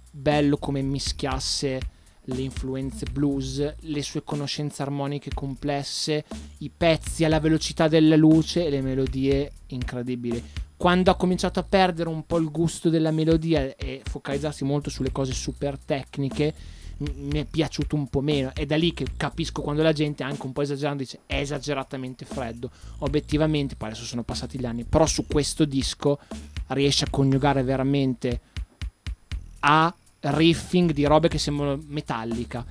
[0.09, 1.79] bello come mischiasse
[2.25, 6.23] le influenze blues, le sue conoscenze armoniche complesse,
[6.59, 10.43] i pezzi alla velocità della luce e le melodie incredibili.
[10.75, 15.11] Quando ha cominciato a perdere un po' il gusto della melodia e focalizzarsi molto sulle
[15.11, 16.53] cose super tecniche,
[16.97, 18.51] mi è piaciuto un po' meno.
[18.53, 22.25] È da lì che capisco quando la gente, anche un po' esagerando, dice è esageratamente
[22.25, 22.69] freddo.
[22.99, 26.19] Obiettivamente, poi adesso sono passati gli anni, però su questo disco
[26.67, 28.41] riesce a coniugare veramente
[29.61, 29.93] A
[30.23, 32.65] riffing di robe che sembrano metallica.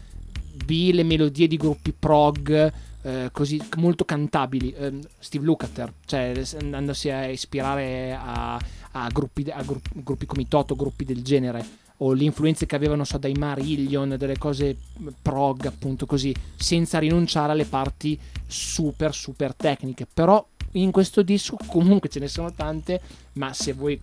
[0.64, 2.72] B, le melodie di gruppi prog
[3.02, 4.72] eh, così molto cantabili.
[4.72, 8.60] Eh, Steve Lukather, cioè andandosi a ispirare a,
[8.92, 11.80] a, gruppi, a gru- gruppi come i Toto, gruppi del genere.
[11.98, 14.76] O le influenze che avevano so, dai Marillion, delle cose
[15.20, 20.06] prog, appunto così, senza rinunciare alle parti super, super tecniche.
[20.12, 23.00] Però in questo disco comunque ce ne sono tante,
[23.34, 24.00] ma se voi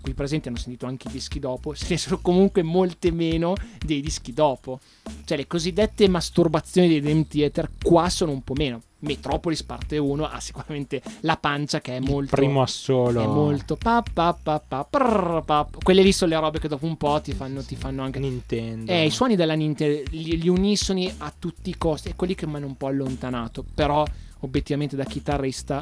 [0.00, 4.00] qui presenti hanno sentito anche i dischi dopo, se ne sono comunque molte meno dei
[4.00, 4.80] dischi dopo.
[5.24, 8.82] Cioè le cosiddette masturbazioni dei Dream Theater qua sono un po' meno.
[9.00, 14.02] Metropolis parte 1 ha sicuramente la pancia che è molto primo assolo è molto pa,
[14.02, 15.68] pa, pa, pa, prrr, pa.
[15.84, 18.90] quelle lì sono le robe che dopo un po' ti fanno, ti fanno anche Nintendo
[18.90, 22.48] eh, i suoni della Nintendo gli, gli unisoni a tutti i costi e quelli che
[22.48, 24.04] mi hanno un po' allontanato però
[24.40, 25.80] obiettivamente da chitarrista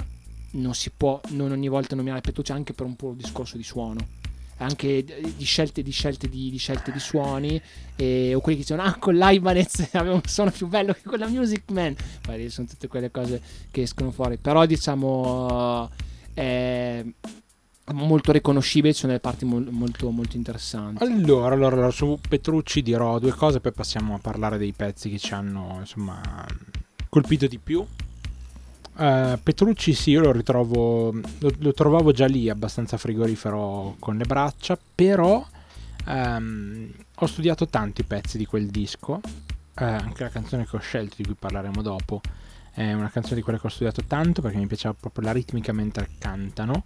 [0.57, 4.25] non si può non ogni volta nominare Petrucci anche per un il discorso di suono.
[4.59, 7.61] Anche di scelte di scelte di, di scelte di suoni
[7.95, 11.19] e, o quelli che dicono ah con l'Ibanez aveva un suono più bello che con
[11.19, 11.95] la Music Man.
[12.23, 13.41] Poi sono tutte quelle cose
[13.71, 14.39] che escono fuori.
[14.39, 15.91] Però diciamo
[16.33, 17.05] è
[17.93, 21.03] molto riconoscibile ci sono delle parti mo- molto molto interessanti.
[21.03, 25.19] Allora, allora, allora, su Petrucci dirò due cose poi passiamo a parlare dei pezzi che
[25.19, 26.21] ci hanno insomma
[27.09, 27.87] colpito di più
[28.97, 34.25] Uh, Petrucci sì, io lo ritrovo, lo, lo, trovavo già lì abbastanza frigorifero con le
[34.25, 35.47] braccia, però
[36.07, 39.21] um, ho studiato tanti pezzi di quel disco, uh,
[39.75, 42.23] anche la canzone che ho scelto, di cui parleremo dopo,
[42.73, 45.73] è una canzone di quelle che ho studiato tanto perché mi piaceva proprio la ritmica
[45.73, 46.85] mentre cantano.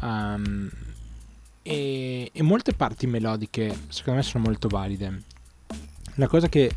[0.00, 0.70] Um,
[1.62, 5.22] e, e molte parti melodiche secondo me sono molto valide.
[6.16, 6.70] La cosa che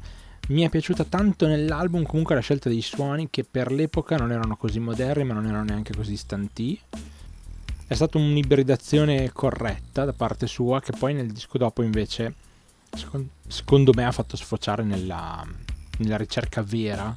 [0.47, 4.55] mi è piaciuta tanto nell'album comunque la scelta dei suoni che per l'epoca non erano
[4.57, 6.79] così moderni ma non erano neanche così stanti.
[7.87, 12.33] È stata un'ibridazione corretta da parte sua che poi nel disco dopo invece
[13.47, 15.45] secondo me ha fatto sfociare nella,
[15.97, 17.13] nella ricerca vera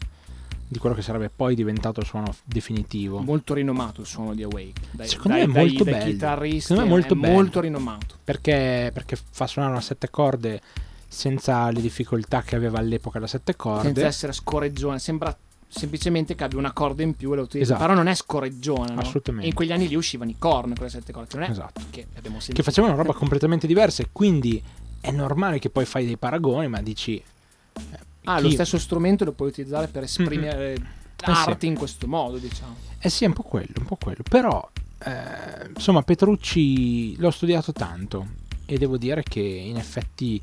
[0.71, 3.21] di quello che sarebbe poi diventato il suono definitivo.
[3.21, 4.81] Molto rinomato il suono di Awake.
[4.91, 6.61] Dai, Secondo dai, me è molto dai, bello.
[6.61, 7.33] Secondo me è molto, bello.
[7.33, 8.17] molto rinomato.
[8.23, 10.61] Perché, perché fa suonare una sette corde
[11.09, 13.87] senza le difficoltà che aveva all'epoca la sette corde.
[13.87, 15.37] Senza essere scorreggione, sembra
[15.67, 17.73] semplicemente che abbia una corda in più e lo utilizza.
[17.73, 17.87] Esatto.
[17.87, 18.95] Però non è scorreggione.
[18.95, 19.01] No?
[19.01, 19.47] Assolutamente.
[19.47, 21.29] E in quegli anni lì uscivano i corn con le sette corde.
[21.35, 21.81] Non è esatto.
[21.91, 22.07] che,
[22.53, 24.03] che facevano una roba completamente diversa.
[24.03, 24.63] E quindi
[25.01, 27.17] è normale che poi fai dei paragoni, ma dici.
[27.17, 28.43] Eh, ah, chi...
[28.43, 30.91] lo stesso strumento lo puoi utilizzare per esprimere mm-hmm.
[31.25, 31.67] l'arte eh sì.
[31.67, 32.77] in questo modo, diciamo.
[32.99, 34.23] Eh sì, è un po' quello, un po' quello.
[34.29, 34.69] Però,
[35.05, 38.47] eh, insomma, Petrucci l'ho studiato tanto.
[38.71, 40.43] E devo dire che in effetti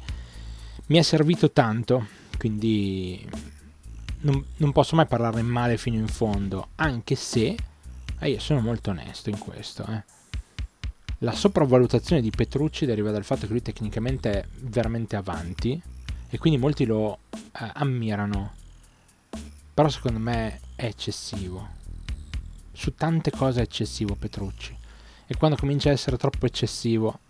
[0.88, 2.08] mi è servito tanto,
[2.38, 3.28] quindi
[4.20, 7.58] non, non, posso mai parlarne male fino in fondo, anche se
[8.20, 9.84] eh, io sono molto onesto in questo.
[9.88, 10.04] Eh.
[11.20, 15.82] La sopravvalutazione di Petrucci deriva dal fatto che lui tecnicamente è veramente avanti
[16.30, 18.54] e quindi molti lo eh, ammirano,
[19.74, 21.84] però secondo me è eccessivo.
[22.74, 24.78] Su tante cose è eccessivo Petrucci
[25.26, 27.22] e quando comincia a essere troppo eccessivo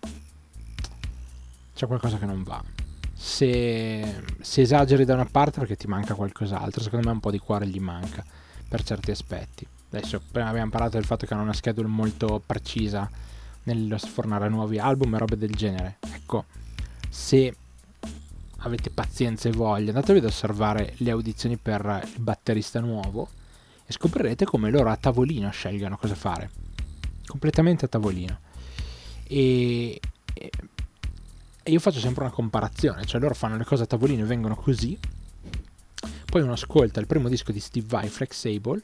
[1.73, 2.74] c'è qualcosa che non va
[3.17, 7.39] se, se, esageri da una parte perché ti manca qualcos'altro, secondo me un po' di
[7.39, 8.23] cuore gli manca
[8.67, 9.65] per certi aspetti.
[9.89, 13.09] Adesso prima abbiamo parlato del fatto che hanno una schedule molto precisa
[13.63, 15.97] nel sfornare nuovi album e robe del genere.
[16.01, 16.45] Ecco,
[17.09, 17.55] se
[18.57, 23.29] avete pazienza e voglia, andatevi ad osservare le audizioni per il batterista nuovo
[23.85, 26.49] e scoprirete come loro a tavolino scelgono cosa fare.
[27.25, 28.39] Completamente a tavolino.
[29.27, 29.99] E,
[30.33, 30.51] e
[31.67, 34.55] e io faccio sempre una comparazione, cioè loro fanno le cose a tavolino e vengono
[34.55, 34.95] così.
[36.25, 38.83] Poi uno ascolta il primo disco di Steve Vai, Flexable,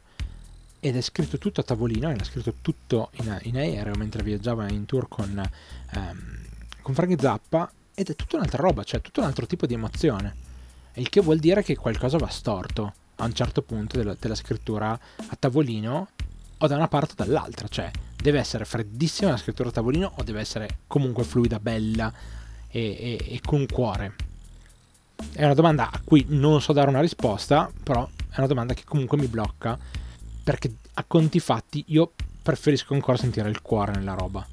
[0.80, 4.86] ed è scritto tutto a tavolino, era scritto tutto in, in aereo mentre viaggiava in
[4.86, 5.30] tour con,
[5.96, 6.38] um,
[6.82, 10.36] con Frank Zappa, ed è tutta un'altra roba, cioè tutto un altro tipo di emozione.
[10.96, 14.90] Il che vuol dire che qualcosa va storto a un certo punto della, della scrittura
[14.92, 16.08] a tavolino
[16.58, 20.24] o da una parte o dall'altra, cioè deve essere freddissima la scrittura a tavolino o
[20.24, 22.12] deve essere comunque fluida, bella,
[22.72, 24.16] e, e, e con cuore?
[25.34, 28.84] È una domanda a cui non so dare una risposta, però è una domanda che
[28.86, 29.78] comunque mi blocca
[30.44, 32.12] perché a conti fatti io
[32.42, 34.46] preferisco ancora sentire il cuore nella roba.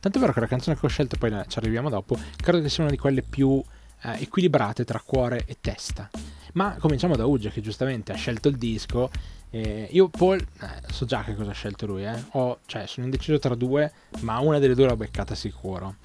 [0.00, 2.68] Tanto è vero che la canzone che ho scelto, poi ci arriviamo dopo, credo che
[2.68, 3.62] sia una di quelle più
[4.02, 6.08] eh, equilibrate tra cuore e testa.
[6.54, 9.10] Ma cominciamo da Uge che giustamente ha scelto il disco.
[9.50, 12.24] Eh, io Paul, eh, so già che cosa ha scelto lui, eh.
[12.30, 15.96] Ho, cioè, sono indeciso tra due, ma una delle due l'ho beccata sicuro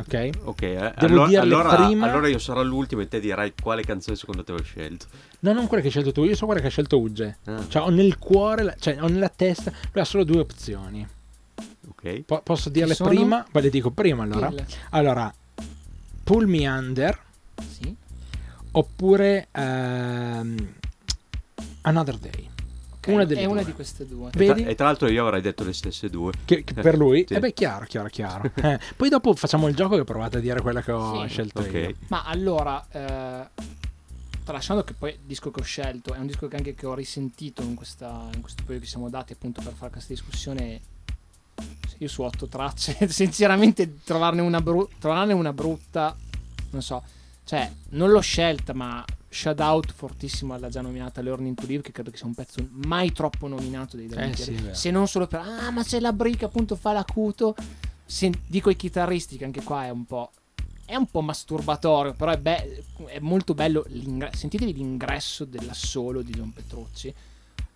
[0.00, 0.30] ok?
[0.44, 0.92] Ok, eh.
[0.96, 2.10] allora, allora, prima...
[2.10, 5.06] allora, io sarò l'ultimo e te dirai quale canzone secondo te ho scelto.
[5.40, 7.38] No, non quella che hai scelto tu, io so quella che ha scelto Ugge.
[7.44, 7.64] Ah.
[7.68, 11.06] Cioè, ho nel cuore, cioè, ho nella testa, lui ha solo due opzioni.
[11.88, 12.22] Ok.
[12.22, 13.46] Po- posso dirle prima?
[13.50, 14.48] Poi le dico prima allora.
[14.48, 14.66] Dille.
[14.90, 15.32] Allora,
[16.24, 17.18] Pull Me Under.
[17.68, 17.94] Sì.
[18.72, 20.74] Oppure um,
[21.82, 22.49] Another Day.
[23.00, 23.52] Okay, una delle è due.
[23.52, 24.28] una di queste due.
[24.28, 26.32] E tra, e tra, l'altro io avrei detto le stesse due.
[26.44, 27.24] Che, che per lui?
[27.26, 27.34] sì.
[27.34, 28.50] Eh beh, chiaro, chiaro, chiaro.
[28.62, 31.28] eh, poi dopo facciamo il gioco che provate a dire quella che ho sì.
[31.28, 31.88] scelto okay.
[31.88, 31.94] io.
[32.08, 33.48] Ma allora, eh,
[34.44, 36.94] tralasciando che poi il disco che ho scelto è un disco che anche che ho
[36.94, 40.80] risentito in, questa, in questo periodo che siamo dati appunto per fare questa discussione
[41.98, 46.16] io su otto tracce, sinceramente trovarne una, bru- trovarne una brutta,
[46.70, 47.02] non so,
[47.44, 51.92] cioè non l'ho scelta, ma Shout Out fortissimo alla già nominata Learning to Live, che
[51.92, 54.58] credo che sia un pezzo mai troppo nominato dei Dream Eh, sì.
[54.72, 57.54] Se non solo per, ah ma c'è la brica appunto fa l'acuto,
[58.04, 60.32] Se- dico i chitarristi che anche qua è un po'...
[60.84, 63.84] È un po' masturbatorio, però è, be- è molto bello.
[63.90, 67.14] l'ingre- Sentitevi l'ingresso dell'assolo di John Petrucci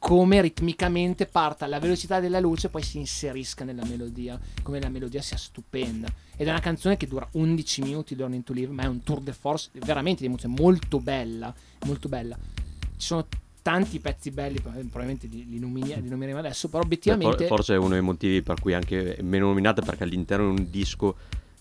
[0.05, 4.91] come ritmicamente parta alla velocità della luce e poi si inserisca nella melodia, come la
[4.91, 6.07] melodia sia stupenda.
[6.37, 9.21] Ed è una canzone che dura 11 minuti, Learning to Live, ma è un tour
[9.21, 11.55] de force veramente di emozione, molto bella,
[11.87, 12.37] molto bella.
[12.37, 13.27] Ci sono
[13.63, 17.47] tanti pezzi belli, probabilmente li, li, nomini- li nomineremo adesso, però obiettivamente...
[17.47, 20.71] for- forse è uno dei motivi per cui anche meno nominata perché all'interno di un
[20.71, 21.17] disco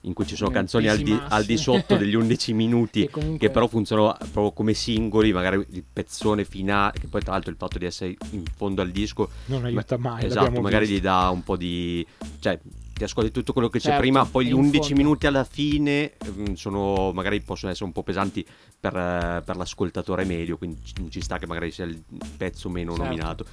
[0.06, 3.38] in cui ci sono canzoni al di, al di sotto degli 11 minuti che comunque-
[3.48, 7.58] che però funzionano proprio come singoli, magari il pezzone finale, che poi tra l'altro il
[7.58, 10.26] fatto di essere in fondo al disco Non aiuta mai.
[10.26, 11.00] esatto, magari visto.
[11.00, 12.06] gli dà un po' di...
[12.40, 12.60] cioè
[12.94, 15.44] ti ascolti tutto quello che c'è Certo, prima, poi gli in 11 fondo- minuti alla
[15.46, 18.46] fine mm, sono, magari possono essere un po' pesanti
[18.80, 22.00] per, eh, per l'ascoltatore medio, quindi ci- ci sta che magari sia il
[22.38, 23.04] pezzo meno Certo.
[23.06, 23.46] nominato.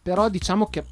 [0.00, 0.84] Però diciamo che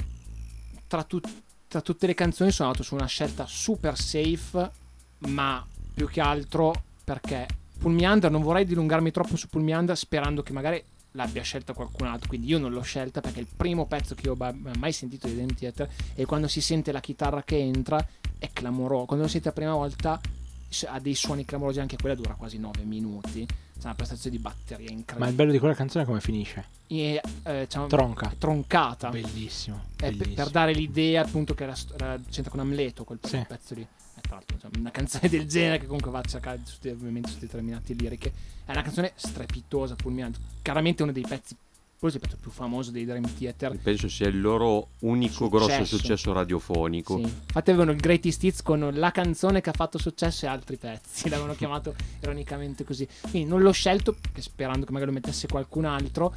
[0.86, 4.70] tra, tut- tra tutte le canzoni sono andato su una scelta super safe,
[5.18, 5.64] ma
[5.94, 7.46] più che altro perché
[7.78, 12.48] Pulmiander, non vorrei dilungarmi troppo su Pulmiander sperando che magari l'abbia scelta qualcun altro, quindi
[12.48, 15.34] io non l'ho scelta perché è il primo pezzo che io ho mai sentito di
[15.34, 18.04] Dream Theater e quando si sente la chitarra che entra
[18.38, 20.20] è clamoroso, quando lo senti la prima volta
[20.88, 24.86] ha dei suoni clamorosi, anche quella dura quasi 9 minuti, c'è una prestazione di batteria
[24.86, 25.32] Ma il incredibile.
[25.34, 26.64] bello di quella canzone è come finisce.
[26.88, 28.32] E, eh, un- Tronca.
[28.36, 29.08] troncata.
[29.10, 29.76] Bellissimo.
[29.76, 30.34] Eh, per, bellissimo.
[30.34, 33.42] per dare l'idea appunto che era, era- c'entra con Amleto quel Sì.
[33.48, 33.86] pezzo lì
[34.26, 37.38] tra l'altro insomma, una canzone del genere che comunque va a cercare tutte, ovviamente su
[37.38, 38.32] determinate liriche
[38.64, 41.56] è una canzone strepitosa fulminante chiaramente uno dei pezzi
[41.98, 45.96] forse il pezzo più famoso dei Dream Theater Penso sia il loro unico grosso Successo.
[45.96, 47.16] successo radiofonico.
[47.16, 47.22] sì.
[47.22, 51.28] infatti avevano il Greatest Hits con la canzone che ha fatto successo e altri pezzi
[51.30, 56.34] l'avevano chiamato ironicamente così quindi non l'ho scelto sperando che magari lo mettesse qualcun altro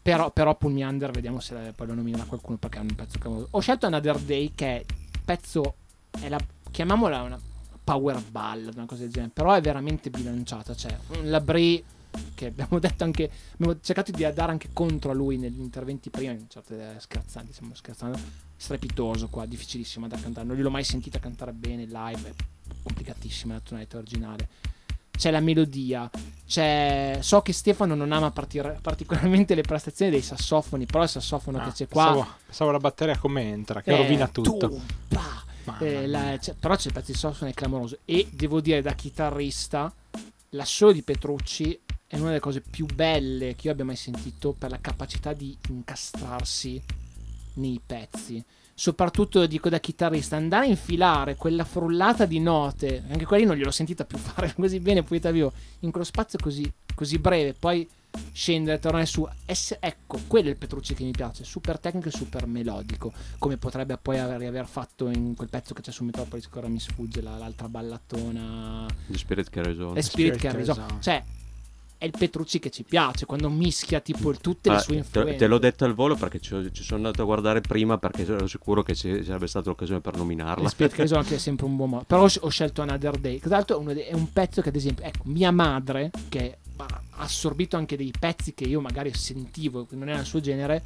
[0.00, 3.48] però, però Pulmiander vediamo se la- poi lo nominerà qualcuno perché è un pezzo clamoroso
[3.50, 4.84] ho scelto Another Day che è
[5.24, 5.74] pezzo
[6.20, 6.38] è la,
[6.76, 7.40] chiamiamola una
[7.82, 11.82] power ballad una cosa del genere però è veramente bilanciata cioè la Brie
[12.34, 16.32] che abbiamo detto anche abbiamo cercato di dare anche contro a lui negli interventi prima
[16.32, 18.18] in certe scherzanti stiamo scherzando
[18.56, 22.34] strepitoso qua difficilissima da cantare non gliel'ho mai sentita cantare bene live è
[22.82, 24.48] complicatissima la tonalità originale
[25.16, 26.10] c'è la melodia
[26.46, 31.56] c'è so che Stefano non ama partir- particolarmente le prestazioni dei sassofoni però il sassofono
[31.58, 34.68] Ah, che c'è qua Pensavo, pensavo la batteria come entra, che eh, rovina tutto.
[34.68, 35.35] tum, pa.
[35.80, 37.98] Eh, la- c'è- però c'è il pezzo di sassofono è clamoroso.
[38.04, 39.92] E devo dire da chitarrista
[40.50, 44.70] l'assolo di Petrucci è una delle cose più belle che io abbia mai sentito per
[44.70, 46.80] la capacità di incastrarsi
[47.54, 48.42] nei pezzi.
[48.78, 53.70] Soprattutto dico da chitarrista andare a infilare quella frullata di note anche quelli non gliel'ho
[53.70, 55.50] sentita più fare così bene poi vivo
[55.80, 57.54] in quello spazio così, così breve.
[57.54, 57.88] Poi
[58.32, 62.12] scendere tornare su ess- ecco quello è il Petrucci che mi piace super tecnico e
[62.12, 66.48] super melodico come potrebbe poi aver, aver fatto in quel pezzo che c'è su Metropolis
[66.48, 69.96] che ora mi sfugge la- l'altra ballatona The Spirit Carries On.
[69.96, 71.00] e Spirit Spirit Carries On.
[71.00, 71.24] Cioè
[71.98, 75.36] è il Petrucci che ci piace quando mischia tipo tutte le Ah, sue te, influenze
[75.38, 78.46] te l'ho detto al volo perché ci, ci sono andato a guardare prima perché ero
[78.46, 80.64] sicuro che ci sarebbe stata l'occasione per nominarla.
[80.64, 82.04] Il Spirit Carries On che è sempre un buon modo.
[82.06, 83.34] Però ho, ho scelto Another Day.
[83.38, 87.76] Che tra l'altro è un pezzo che, ad esempio, ecco, mia madre, che ha assorbito
[87.76, 90.84] anche dei pezzi che io magari sentivo, che non era il suo genere,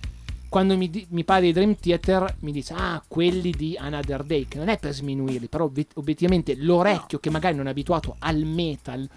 [0.50, 4.58] quando mi, mi parla di Dream Theater mi dice, ah, quelli di Another Day, che
[4.58, 9.08] non è per sminuirli, però obiet- obiettivamente l'orecchio che magari non è abituato al metal,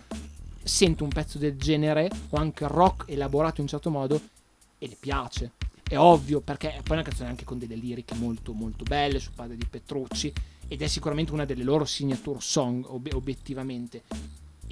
[0.62, 4.22] sente un pezzo del genere, o anche rock elaborato in un certo modo,
[4.78, 5.54] e le piace.
[5.82, 9.34] È ovvio, perché è poi una canzone anche con delle liriche molto molto belle sul
[9.34, 10.32] padre di Petrucci
[10.68, 14.04] ed è sicuramente una delle loro signature song ob- obiettivamente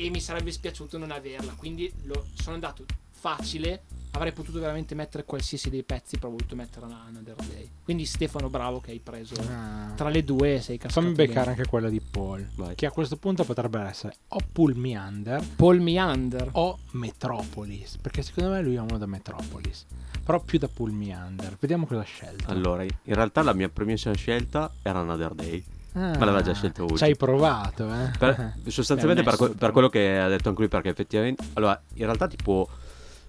[0.06, 3.84] e mi sarebbe spiaciuto non averla quindi lo- sono andato facile
[4.14, 8.06] avrei potuto veramente mettere qualsiasi dei pezzi però ho voluto mettere una Another Day quindi
[8.06, 9.94] Stefano bravo che hai preso Ah.
[9.96, 11.58] tra le due sei cascato Fammi beccare bene.
[11.58, 12.46] anche quella di Paul.
[12.56, 12.76] Vai.
[12.76, 17.98] Che a questo punto potrebbe essere o Pull Meander Paul Meander o Metropolis.
[18.02, 19.86] Perché secondo me lui è uno da Metropolis.
[20.24, 21.56] Però più da Pull Meander.
[21.60, 22.50] Vediamo cosa ha scelto.
[22.50, 25.64] Allora, in realtà la mia primissima scelta era Another Day.
[25.94, 26.98] Ah, ma l'aveva già scelto Ugi.
[26.98, 28.12] Ci hai provato, eh?
[28.18, 31.44] Per- sostanzialmente Beh, per, per quello che ha detto anche lui, perché effettivamente...
[31.54, 32.70] Allora, in realtà tipo...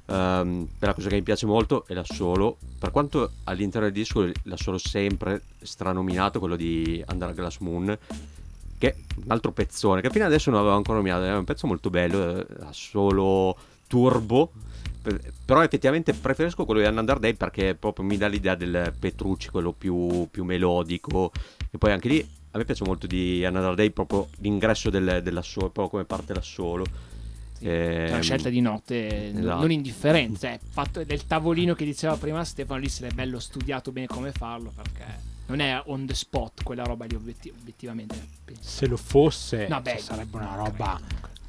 [0.07, 2.57] ehm, per la cosa che mi piace molto è l'assolo.
[2.79, 7.99] Per quanto all'interno del disco l'assolo sempre stranominato, quello di Under Glass Moon,
[8.79, 11.67] che è un altro pezzone, che fino adesso non avevo ancora nominato, è un pezzo
[11.67, 13.57] molto bello, eh, assolo
[13.89, 14.53] turbo.
[15.03, 19.49] Per- Però effettivamente preferisco quello di Under Day perché proprio mi dà l'idea del Petrucci,
[19.51, 21.33] quello più, più melodico,
[21.75, 25.71] E poi anche lì a me piace molto di Another Day proprio l'ingresso del, dell'assolo,
[25.71, 26.85] proprio come parte l'assolo.
[27.55, 27.65] Sì.
[27.65, 29.61] C'è una scelta di notte esatto.
[29.61, 30.39] non indifferente.
[30.39, 34.73] Cioè, fatto del tavolino che diceva prima Stefano, lì sarebbe bello studiato bene come farlo
[34.75, 38.29] perché non è on the spot quella roba lì obiettiv- obiettivamente.
[38.61, 41.01] Se lo fosse, no, beh, sarebbe una roba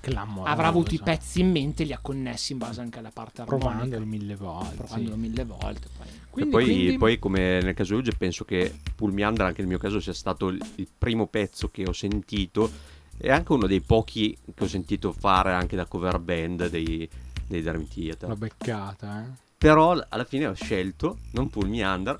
[0.03, 0.49] clamorosa.
[0.49, 3.41] Avrà avuto i pezzi in mente e li ha connessi in base anche alla parte
[3.41, 3.69] armonica.
[3.69, 4.75] Provandoli mille volte.
[4.75, 5.21] Provandolo sì.
[5.21, 5.87] mille volte.
[5.97, 6.07] Poi.
[6.29, 6.97] Quindi, poi, quindi...
[6.97, 10.49] poi, come nel caso di Uge, penso che Pulmiandra, anche nel mio caso, sia stato
[10.49, 12.69] il primo pezzo che ho sentito
[13.15, 17.07] è anche uno dei pochi che ho sentito fare anche da cover band dei,
[17.47, 18.27] dei Dream Theater.
[18.27, 19.41] L'ho beccata, eh.
[19.57, 22.19] Però alla fine ho scelto non Under.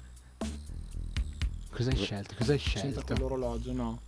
[1.69, 2.35] Cosa hai scelto?
[2.37, 3.03] Cosa hai scelto?
[3.17, 3.99] L'orologio, no.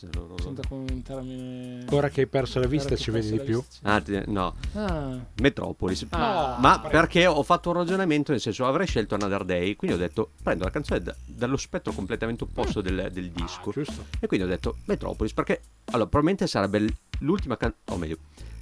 [0.00, 1.84] Senta con un termine.
[1.90, 3.62] Ora che hai perso la vista, ci vedi di più?
[3.82, 4.54] Ah, ti, no.
[4.72, 5.18] Ah.
[5.42, 6.06] Metropolis.
[6.08, 6.88] Ah, ma prego.
[6.88, 10.64] perché ho fatto un ragionamento, nel senso avrei scelto Another Day, quindi ho detto prendo
[10.64, 13.74] la canzone da, dallo spettro completamente opposto del, del disco.
[13.76, 13.84] Ah,
[14.20, 16.86] e quindi ho detto Metropolis perché allora probabilmente sarebbe
[17.18, 18.16] l'ultima canzone, o meglio,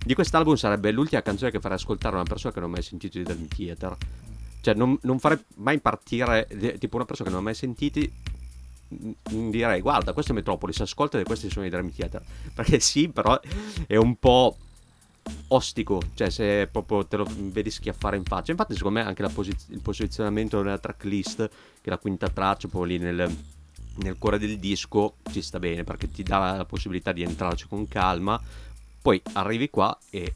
[0.04, 2.82] di quest'album sarebbe l'ultima canzone che farei ascoltare a una persona che non ha mai
[2.82, 3.96] sentito di Dream Theater.
[4.60, 6.48] Cioè non, non farei mai partire
[6.80, 8.12] tipo una persona che non ha mai sentiti
[8.88, 12.22] direi guarda questo è Metropolis ascolta e questi sono i Dream Theater
[12.54, 13.38] perché sì però
[13.86, 14.56] è un po'
[15.48, 18.50] ostico cioè se proprio te lo vedi schiaffare in faccia.
[18.50, 22.88] Infatti secondo me anche posiz- il posizionamento nella tracklist che è la quinta traccia poi
[22.88, 23.36] lì nel,
[23.96, 27.86] nel cuore del disco ci sta bene perché ti dà la possibilità di entrarci con
[27.88, 28.40] calma.
[29.00, 30.34] Poi arrivi qua e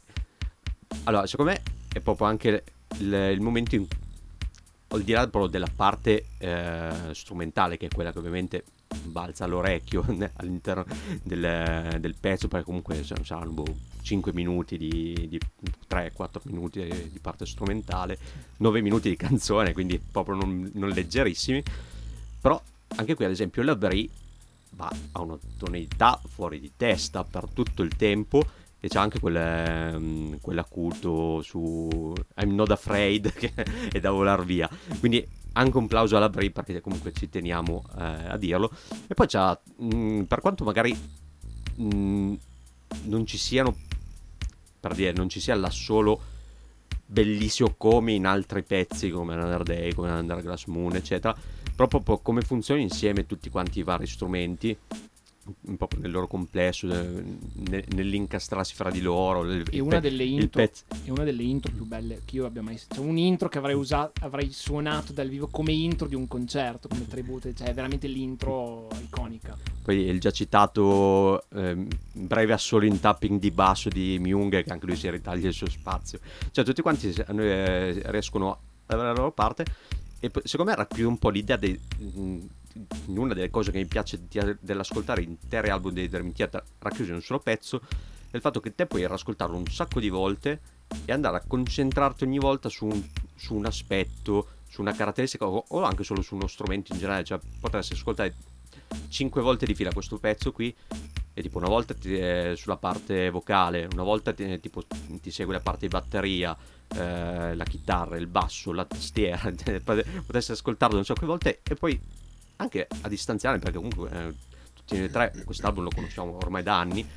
[1.03, 2.63] allora secondo me è proprio anche
[2.99, 4.02] il, il momento in cui
[4.93, 8.63] al di là proprio della parte eh, strumentale, che è quella che ovviamente
[9.05, 10.05] balza l'orecchio
[10.37, 10.85] all'interno
[11.23, 15.39] del, del, pezzo, perché comunque saranno boh, 5 minuti di, di
[15.89, 18.17] 3-4 minuti di parte strumentale,
[18.57, 21.63] 9 minuti di canzone, quindi proprio non, non leggerissimi.
[22.39, 22.61] Però
[22.95, 24.07] anche qui, ad esempio, la Brie
[24.71, 28.43] va a una tonalità fuori di testa per tutto il tempo
[28.83, 33.53] e c'è anche quel, um, quell'acculto su I'm not afraid che
[33.89, 34.69] è da volar via.
[34.99, 38.69] Quindi anche un plauso alla Brie perché comunque ci teniamo eh, a dirlo.
[39.07, 40.93] E poi c'ha, mh, mm, per quanto magari
[41.75, 42.33] mh, mm,
[43.03, 43.73] non ci siano,
[44.81, 46.21] per dire, non ci sia l'assolo
[47.05, 51.33] bellissimo come in altri pezzi come Another Day, come Underglass Moon, eccetera,
[51.73, 54.77] proprio come funzionano insieme tutti quanti i vari strumenti
[55.77, 59.49] proprio nel loro complesso, nell'incastrarsi fra di loro.
[59.49, 63.01] E una, pe- intro, è una delle intro più belle che io abbia mai sentito.
[63.01, 66.87] Cioè, un intro che avrei usato, avrei suonato dal vivo come intro di un concerto,
[66.87, 69.57] come tributo, cioè è veramente l'intro iconica.
[69.83, 74.85] Poi il già citato eh, breve assolo in tapping di basso di Myung, che anche
[74.85, 76.19] lui si ritaglia il suo spazio.
[76.51, 78.51] Cioè tutti quanti eh, riescono
[78.85, 79.65] ad avere la loro parte
[80.23, 81.77] e secondo me racchiude un po' l'idea dei
[83.05, 84.21] una delle cose che mi piace
[84.59, 87.81] dell'ascoltare interi album dei Dream Theater racchiusi in un solo pezzo
[88.33, 90.59] è il fatto che te puoi ascoltarlo un sacco di volte
[91.05, 93.03] e andare a concentrarti ogni volta su un,
[93.35, 97.23] su un aspetto, su una caratteristica o, o, anche solo su uno strumento in generale,
[97.23, 98.33] cioè potresti ascoltare
[99.07, 100.75] 5 volte di fila questo pezzo qui
[101.35, 104.83] e tipo una volta ti, eh, sulla parte vocale, una volta ti, tipo,
[105.21, 106.57] ti segue la parte di batteria,
[106.95, 109.41] eh, la chitarra, il basso, la tastiera,
[109.83, 111.99] potresti ascoltarlo un sacco di volte e poi
[112.63, 114.33] anche a distanziare, perché comunque eh,
[114.73, 117.07] tutti e tre quest'album lo conosciamo ormai da anni,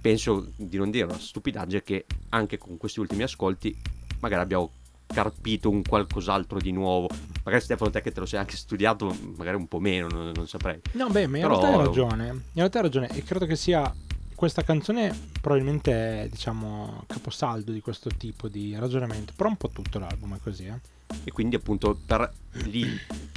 [0.00, 3.76] penso di non dire una stupidaggine che anche con questi ultimi ascolti
[4.20, 4.70] magari abbiamo
[5.06, 7.08] carpito un qualcos'altro di nuovo.
[7.44, 10.48] Magari Stefano, te che te lo sei anche studiato, magari un po' meno, non, non
[10.48, 10.80] saprei.
[10.92, 11.60] No, beh, ma in Però...
[11.60, 12.26] realtà hai ragione.
[12.28, 13.92] In realtà hai ragione e credo che sia
[14.34, 19.98] questa canzone probabilmente è, diciamo, caposaldo di questo tipo di ragionamento, però un po' tutto
[19.98, 20.80] l'album è così, eh.
[21.24, 22.32] E quindi appunto per
[22.64, 22.88] lì,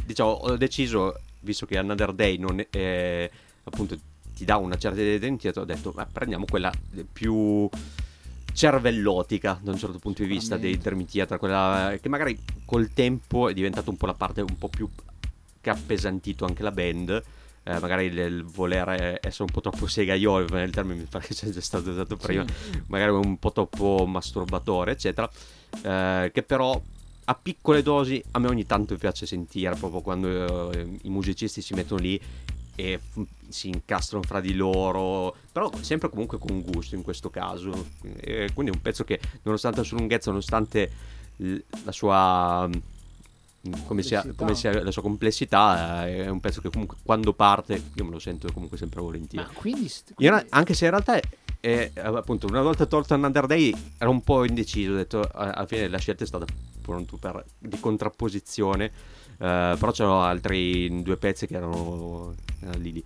[0.05, 3.31] diciamo, ho deciso visto che Another Day non è, eh,
[3.63, 3.97] appunto
[4.35, 6.71] ti dà una certa identità, ho detto ma prendiamo quella
[7.11, 7.69] più
[8.51, 13.53] cervellotica da un certo punto di vista dei Theater, quella che magari col tempo è
[13.53, 14.89] diventata un po' la parte un po' più
[15.61, 17.23] che ha appesantito anche la band.
[17.67, 21.33] Eh, magari il, il, voler essere un po' troppo segaiolo, il termine mi pare che
[21.35, 22.81] sia già stato usato prima, sì.
[22.87, 25.27] magari un po' troppo masturbatore, eccetera,
[25.81, 26.79] eh, che però
[27.25, 31.73] a piccole dosi a me ogni tanto piace sentire proprio quando eh, i musicisti si
[31.73, 32.19] mettono lì
[32.75, 37.87] e f- si incastrano fra di loro, però sempre comunque con gusto in questo caso.
[38.19, 40.91] E quindi è un pezzo che, nonostante la sua lunghezza, nonostante
[41.37, 42.69] l- la sua.
[43.87, 47.81] Come sia, come sia, la sua complessità, eh, è un pezzo che comunque quando parte
[47.95, 49.47] io me lo sento comunque sempre volentieri.
[49.47, 50.45] Ma quindi, quindi...
[50.49, 51.19] anche se in realtà
[51.59, 55.87] è, appunto una volta tolto Another Day ero un po' indeciso, ho detto alla fine
[55.87, 56.45] la scelta è stata
[56.85, 58.91] pronto per, di contrapposizione.
[59.35, 63.03] Uh, però c'erano altri due pezzi che erano, erano lì lì.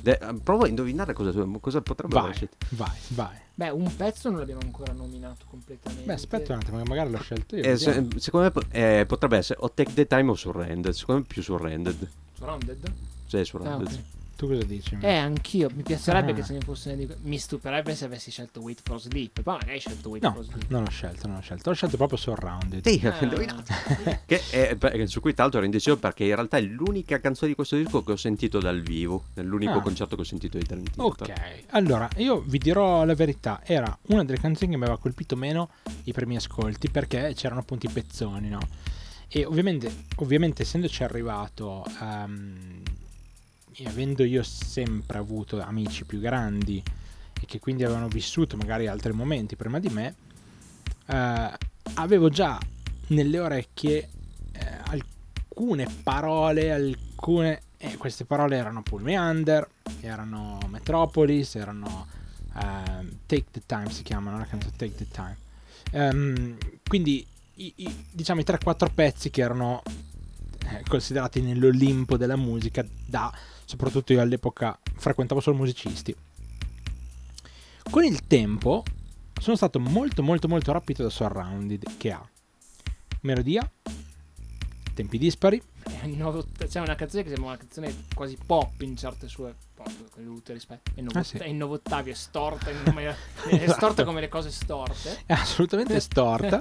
[0.00, 2.50] De- provo a indovinare cosa, cosa potrebbe vai, essere.
[2.70, 3.36] Vai, vai.
[3.54, 6.04] Beh, un pezzo non l'abbiamo ancora nominato completamente.
[6.04, 7.62] Beh, aspetta un attimo, magari l'ho scelto io.
[7.62, 10.94] Eh, se, secondo me eh, potrebbe essere o Take the Time o Surrendered.
[10.94, 12.08] Secondo me più Surrendered.
[12.34, 12.92] Surrounded?
[13.26, 13.88] Sì, Surrendered.
[13.88, 14.17] Ah, okay.
[14.38, 14.96] Tu cosa dici?
[15.00, 15.68] Eh, anch'io.
[15.74, 16.34] Mi piacerebbe ah.
[16.34, 16.96] che se ne fosse.
[17.22, 19.40] Mi stupirebbe se avessi scelto Wait for Sleep.
[19.42, 20.66] Ma hai scelto Wait no, for Sleep.
[20.68, 21.70] Non l'ho scelto, non l'ho scelto.
[21.70, 22.86] L'ho scelto proprio Surrounded.
[22.86, 23.18] Sì, ah.
[24.24, 27.56] che è, su cui tra l'altro ero indeciso perché in realtà è l'unica canzone di
[27.56, 29.24] questo disco che ho sentito dal vivo.
[29.34, 29.80] È l'unico ah.
[29.80, 31.32] concerto che ho sentito di Trent Ok,
[31.70, 33.60] allora io vi dirò la verità.
[33.64, 35.70] Era una delle canzoni che mi aveva colpito meno
[36.04, 38.60] i primi ascolti perché c'erano appunto i pezzoni, no?
[39.26, 41.84] E ovviamente, ovviamente essendoci arrivato.
[42.00, 42.82] Um,
[43.72, 46.82] e avendo io sempre avuto amici più grandi
[47.40, 50.14] e che quindi avevano vissuto magari altri momenti prima di me,
[51.06, 51.50] eh,
[51.94, 52.58] avevo già
[53.08, 54.08] nelle orecchie
[54.52, 57.62] eh, alcune parole, alcune...
[57.80, 59.68] Eh, queste parole erano Pull Meander,
[60.00, 62.08] erano Metropolis, erano
[62.54, 65.36] uh, Take the Time, si chiamano la canzone Take the Time.
[65.92, 66.56] Um,
[66.88, 69.82] quindi i, i, diciamo i 3-4 pezzi che erano
[70.68, 73.32] eh, considerati nell'Olimpo della musica da
[73.68, 76.16] soprattutto io all'epoca frequentavo solo musicisti.
[77.90, 78.82] Con il tempo
[79.38, 82.26] sono stato molto molto molto rapito da Surrounded che ha
[83.20, 83.70] melodia,
[84.94, 85.62] tempi dispari.
[85.84, 90.90] C'è una canzone che sembra una canzone quasi pop in certe sue con tutte rispetto.
[90.94, 91.36] È, novott- ah, sì.
[91.36, 93.14] è in novottavi, è storta, in come,
[93.50, 95.24] è storta come le cose storte.
[95.26, 96.58] È assolutamente storta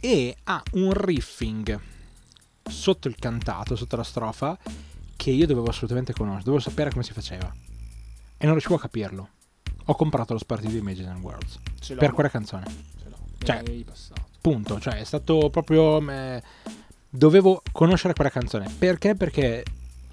[0.00, 1.78] e ha un riffing
[2.66, 4.58] sotto il cantato, sotto la strofa,
[5.18, 7.52] che io dovevo assolutamente conoscere, dovevo sapere come si faceva.
[7.52, 9.30] E non riuscivo a capirlo.
[9.86, 11.58] Ho comprato lo Spartito di Images and Worlds
[11.96, 12.66] per quella canzone.
[13.02, 13.18] Ce l'ho.
[13.38, 13.64] Cioè,
[14.40, 14.78] punto.
[14.78, 16.08] Cioè, è stato proprio.
[16.08, 16.40] Eh,
[17.10, 18.72] dovevo conoscere quella canzone.
[18.78, 19.16] Perché?
[19.16, 19.64] Perché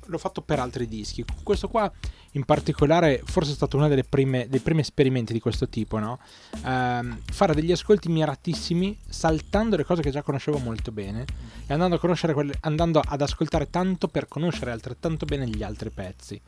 [0.05, 1.23] l'ho fatto per altri dischi.
[1.43, 1.91] Questo qua
[2.35, 6.19] in particolare forse è stato uno dei primi esperimenti di questo tipo, no?
[6.63, 11.25] Um, fare degli ascolti miratissimi saltando le cose che già conoscevo molto bene
[11.65, 16.39] e andando, quelle, andando ad ascoltare tanto per conoscere altrettanto bene gli altri pezzi.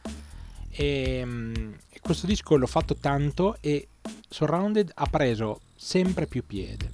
[0.70, 3.88] E, um, e questo disco l'ho fatto tanto e
[4.30, 6.92] Surrounded ha preso sempre più piede.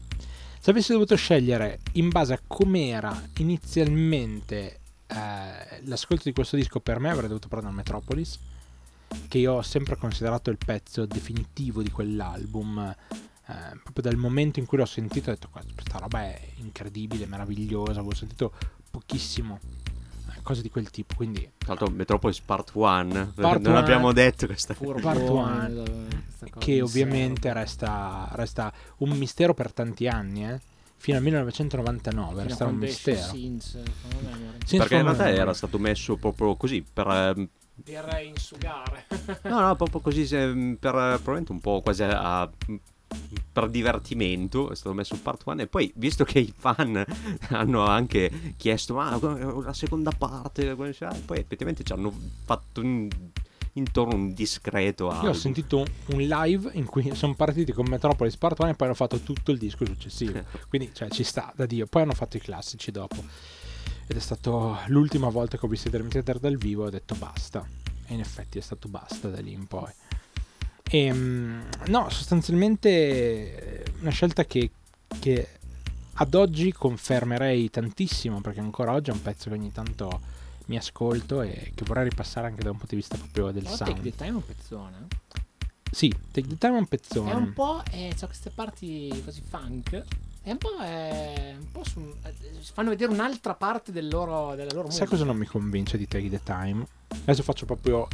[0.60, 7.00] Se avessi dovuto scegliere in base a com'era inizialmente eh, l'ascolto di questo disco per
[7.00, 8.40] me avrei dovuto prendere Metropolis
[9.28, 12.96] che io ho sempre considerato il pezzo definitivo di quell'album.
[13.46, 13.54] Eh,
[13.84, 18.16] proprio dal momento in cui l'ho sentito ho detto questa roba è incredibile, meravigliosa, avevo
[18.16, 18.54] sentito
[18.90, 19.60] pochissimo
[20.30, 24.46] eh, cose di quel tipo quindi tra l'altro Metropolis Part 1 non one, abbiamo detto
[24.46, 25.84] questa Part 1
[26.60, 30.62] che ovviamente resta, resta, un mistero per tanti anni eh?
[30.96, 33.78] fino al 1999 resta un mistero Sins,
[34.70, 37.50] perché in realtà era stato messo proprio così per ehm,
[37.82, 39.06] per insugare.
[39.44, 42.50] no, no, proprio così per probabilmente un po' quasi a,
[43.52, 47.04] per divertimento è stato messo part 1 e poi visto che i fan
[47.50, 49.18] hanno anche chiesto ma
[49.64, 50.90] la seconda parte poi
[51.38, 52.12] effettivamente ci hanno
[52.44, 53.08] fatto un,
[53.74, 55.26] intorno un discreto album.
[55.26, 58.88] io ho sentito un live in cui sono partiti con Metropolis part 1 e poi
[58.88, 62.38] hanno fatto tutto il disco successivo quindi cioè, ci sta da Dio poi hanno fatto
[62.38, 63.24] i classici dopo
[64.08, 66.92] ed è stato l'ultima volta che ho visto i Dream Theater dal vivo e ho
[66.92, 67.66] detto basta
[68.06, 69.92] e in effetti è stato basta da lì in poi
[70.84, 74.72] e, ehm, no sostanzialmente una scelta che,
[75.20, 75.48] che
[76.14, 80.22] ad oggi confermerei tantissimo perché ancora oggi è un pezzo che ogni tanto
[80.66, 83.76] mi ascolto e che vorrei ripassare anche da un punto di vista proprio del oh,
[83.76, 83.96] sound.
[83.96, 85.08] Take the Time è un pezzone.
[85.92, 87.32] Sì, Take the Time è un pezzone.
[87.32, 87.82] È un po'.
[87.92, 90.04] Eh, c'ho queste parti così funk.
[90.44, 90.78] È un po'.
[90.78, 92.34] È un po' su, eh,
[92.74, 96.30] fanno vedere un'altra parte del loro, della loro Sai cosa non mi convince di Take
[96.30, 96.86] the Time?
[97.08, 98.08] Adesso faccio proprio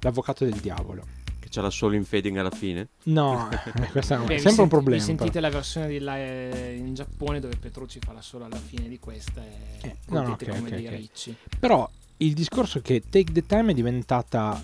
[0.00, 1.04] l'avvocato del diavolo.
[1.38, 2.88] Che c'era solo in fading alla fine?
[3.04, 4.98] No, eh, questo è, Beh, sempre un problema.
[4.98, 5.46] Vi sentite però.
[5.46, 8.98] la versione di la, eh, in Giappone dove Petrucci fa la solo alla fine di
[8.98, 10.98] questa e eh, no, no, okay, come okay, dei okay.
[10.98, 11.36] ricci.
[11.60, 14.58] Però il discorso è che Take the Time è diventata,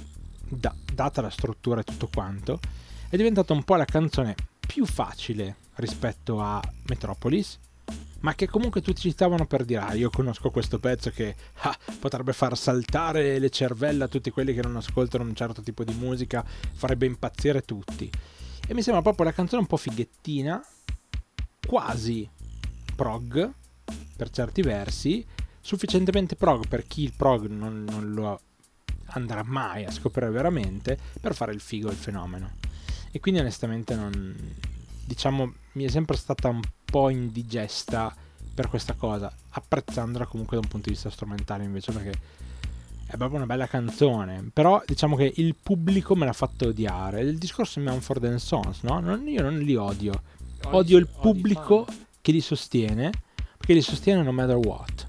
[0.49, 2.61] da, data la struttura e tutto quanto,
[3.11, 7.59] è diventata un po' la canzone più facile rispetto a Metropolis,
[8.21, 12.33] ma che comunque tutti citavano per dire ah io conosco questo pezzo che ah, potrebbe
[12.33, 16.45] far saltare le cervella a tutti quelli che non ascoltano un certo tipo di musica,
[16.45, 18.11] farebbe impazzire tutti.
[18.66, 20.62] E mi sembra proprio la canzone un po' fighettina,
[21.66, 22.29] quasi
[22.95, 23.53] prog
[24.16, 25.27] per certi versi,
[25.61, 28.41] sufficientemente prog per chi il prog non, non lo
[29.12, 32.53] andrà mai a scoprire veramente, per fare il figo il fenomeno.
[33.11, 34.55] E quindi onestamente non,
[35.11, 38.15] diciamo, mi è sempre stata un po' indigesta
[38.55, 42.13] per questa cosa, apprezzandola comunque da un punto di vista strumentale invece perché
[43.07, 44.51] è proprio una bella canzone.
[44.53, 47.23] Però diciamo che il pubblico me l'ha fatto odiare.
[47.23, 49.01] Il discorso è Manford Sons, no?
[49.01, 50.23] Non, io non li odio.
[50.67, 51.87] Odio il pubblico
[52.21, 53.11] che li sostiene,
[53.57, 55.09] perché li sostiene no matter what.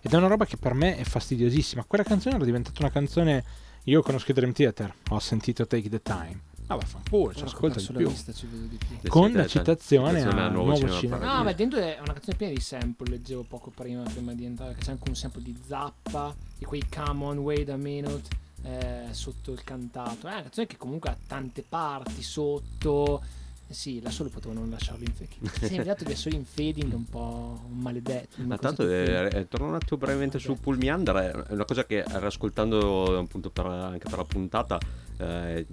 [0.00, 1.84] Ed è una roba che per me è fastidiosissima.
[1.86, 3.44] Quella canzone era diventata una canzone.
[3.84, 6.47] Io conosco Dream Theater, ho sentito Take the Time.
[6.70, 8.08] Ah, vaffanculo, ci ascolta di più.
[8.08, 9.08] Vista, ci vedo di più.
[9.08, 11.36] Con la citazione a Nuovo cinema Cinema.
[11.36, 14.74] No, ma dentro è una canzone piena di sample, leggevo poco prima, prima di entrare,
[14.74, 18.28] che c'è anche un sample di Zappa, di quei Come On, Wait a Minute,
[18.64, 20.26] eh, sotto il cantato.
[20.28, 23.22] È una canzone che comunque ha tante parti sotto.
[23.70, 25.50] Eh Sì, la solo potevo non lasciarlo in fading.
[25.60, 28.42] È invitato di solo in fading, è un po' un maledetto.
[28.42, 30.60] Ma tanto, eh, eh, torno un attimo brevemente su Vabbè.
[30.60, 31.16] Paul Meander,
[31.48, 34.78] è una cosa che ascoltando appunto per- anche per la puntata,
[35.18, 35.66] eh,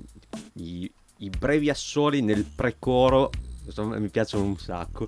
[0.54, 3.30] i, i brevi assoli nel pre-coro
[3.66, 5.06] insomma, mi piacciono un sacco,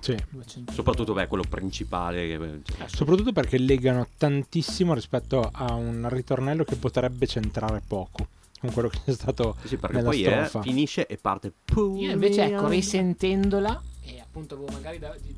[0.00, 0.16] Sì.
[0.30, 2.26] 200 soprattutto beh, quello principale.
[2.26, 8.28] Che, cioè, Soprattutto perché legano tantissimo rispetto a un ritornello che potrebbe centrare poco
[8.60, 10.62] con quello che è stato sì, perché nella poi eh, strofa.
[10.62, 15.34] finisce e parte Io invece, ecco, risentendola, e appunto avevo magari da- di,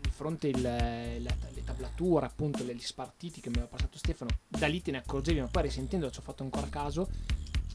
[0.00, 4.66] di fronte il- la- le tablature, appunto, gli spartiti che mi aveva passato Stefano, da
[4.68, 7.08] lì te ne accorgevi, ma poi risentendola ci ho fatto ancora caso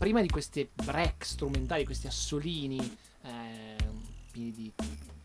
[0.02, 2.80] prima di questi break strumentali, questi assolini
[3.22, 3.76] eh,
[4.32, 4.72] pieni di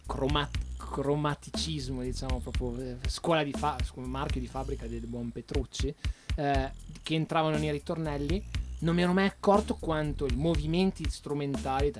[0.06, 5.94] cromat- cromaticismo, diciamo proprio eh, scuola di fa- marchio di fabbrica del buon Petrucci,
[6.34, 6.70] eh,
[7.02, 8.44] che entravano nei ritornelli,
[8.80, 11.90] non mi ero mai accorto quanto i movimenti strumentali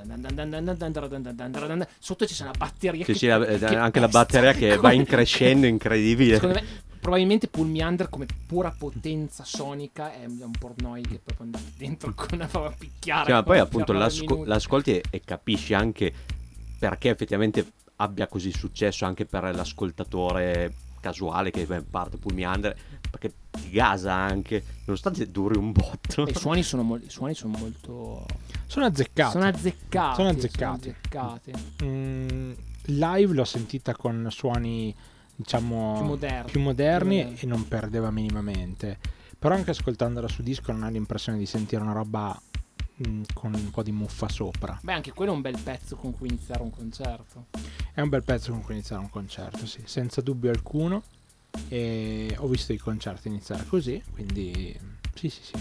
[1.99, 5.65] sotto ci c'è una batteria che, che c'è anche la batteria che va in crescendo
[5.65, 11.47] incredibile secondo me probabilmente Paul Meander come pura potenza sonica è un pornoi che proprio
[11.47, 15.73] andava dentro con una fa picchiare Sì, ma poi appunto l'asco- l'ascolti e, e capisci
[15.73, 16.13] anche
[16.81, 17.65] perché effettivamente
[17.97, 22.77] abbia così successo anche per l'ascoltatore casuale che parte Paul Meander
[23.09, 27.35] perché ti gasa anche nonostante duri un botto E i suoni sono, mol- i suoni
[27.35, 28.27] sono molto
[28.67, 29.31] sono azzeccati.
[29.31, 30.89] sono azzeccati Sono azzeccati.
[30.89, 31.53] azzeccati.
[31.85, 32.53] Mm,
[32.87, 34.93] live l'ho sentita con suoni
[35.37, 37.41] diciamo più moderni più moderni Più moderni.
[37.41, 38.99] e non perdeva minimamente.
[39.39, 42.41] Però anche ascoltandola su disco non hai l'impressione di sentire una roba
[43.07, 44.79] mm, con un po' di muffa sopra.
[44.83, 47.47] beh anche quello è un bel pezzo con cui iniziare un concerto
[47.93, 51.03] È un bel pezzo con cui iniziare un concerto, sì, senza dubbio alcuno.
[51.69, 54.79] E ho visto i concerti iniziare così, quindi
[55.15, 55.55] sì, sì, sì.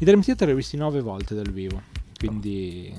[0.00, 1.80] I Dream Theater li ho visti nove volte dal vivo,
[2.18, 2.92] quindi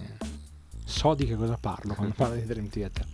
[0.85, 3.05] so di che cosa parlo quando parlo di Dream Theater.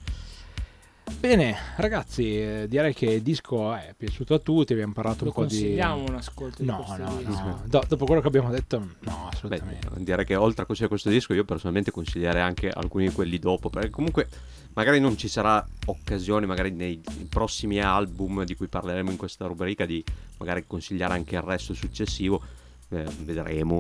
[1.18, 5.36] Bene, ragazzi, eh, direi che il disco è piaciuto a tutti, abbiamo parlato lo un
[5.36, 5.50] po' di...
[5.58, 7.44] consigliamo un ascolto di No, questo no, disco.
[7.44, 7.62] no.
[7.66, 9.88] Do- dopo quello che abbiamo detto, no, Beh, assolutamente.
[9.98, 13.70] direi che oltre a consigliare questo disco io personalmente consiglierei anche alcuni di quelli dopo
[13.70, 14.28] perché comunque
[14.74, 19.86] magari non ci sarà occasione magari nei prossimi album di cui parleremo in questa rubrica
[19.86, 20.04] di
[20.38, 22.42] magari consigliare anche il resto successivo
[22.90, 23.80] eh, vedremo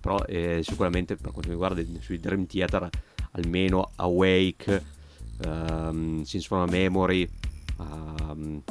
[0.00, 2.88] però eh, sicuramente per quanto mi riguarda sui Dream Theater
[3.32, 4.98] almeno Awake
[5.44, 7.28] ehm, Sins from a Memory
[7.78, 8.62] ehm,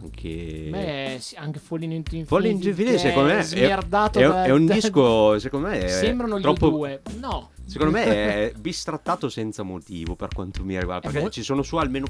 [0.00, 4.50] anche Beh, anche Falling into Infinity, Falling into Infinity, secondo me, è- è, da- è
[4.52, 8.04] un disco secondo me è sembrano gli troppo due no Secondo me
[8.50, 11.00] è bistrattato senza motivo per quanto mi riguarda.
[11.08, 12.06] È Perché mol- ci sono su almeno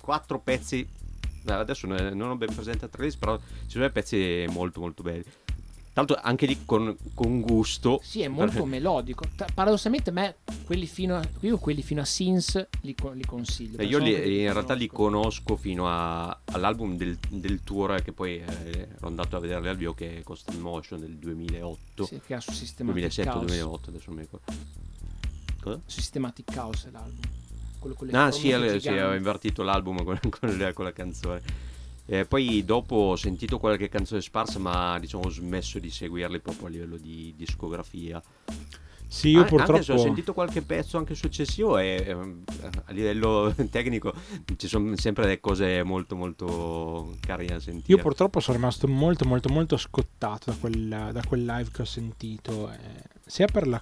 [0.00, 0.86] quattro pezzi.
[1.46, 5.02] eh, Adesso non ho ben presente la tracklist, però ci sono dei pezzi molto molto
[5.02, 5.24] belli.
[5.92, 8.00] Tanto anche lì con, con gusto.
[8.02, 9.24] Sì, è molto Perché- melodico.
[9.34, 13.76] Tra- Paradossalmente, a me quelli fino a, io quelli fino a Sins li, li consiglio.
[13.76, 15.56] Beh, io li- in realtà li conosco.
[15.56, 18.44] fino a- all'album del, del tour che poi eh,
[18.96, 22.04] ero andato a vederli al vivo che è Cost in Motion del 2008.
[22.04, 23.80] Sì, che ha su Systematic 2007-2008 Chaos.
[23.88, 24.52] adesso non mi ricordo.
[25.60, 25.80] Cosa?
[25.86, 27.18] Systematic Chaos è l'album.
[27.80, 31.42] Quello con le Ah sì, eh, sì, ho invertito l'album con, con con la canzone.
[32.12, 36.66] Eh, poi dopo ho sentito qualche canzone sparsa, ma diciamo ho smesso di seguirli proprio
[36.66, 38.20] a livello di discografia.
[39.06, 40.00] Sì, io An- Anche se ho purtroppo...
[40.00, 42.42] sentito qualche pezzo anche successivo e ehm,
[42.86, 44.12] a livello tecnico
[44.56, 47.96] ci sono sempre delle cose molto molto carine da sentire.
[47.96, 51.86] Io purtroppo sono rimasto molto molto molto scottato da quel, da quel live che ho
[51.86, 53.80] sentito, eh, sia per la...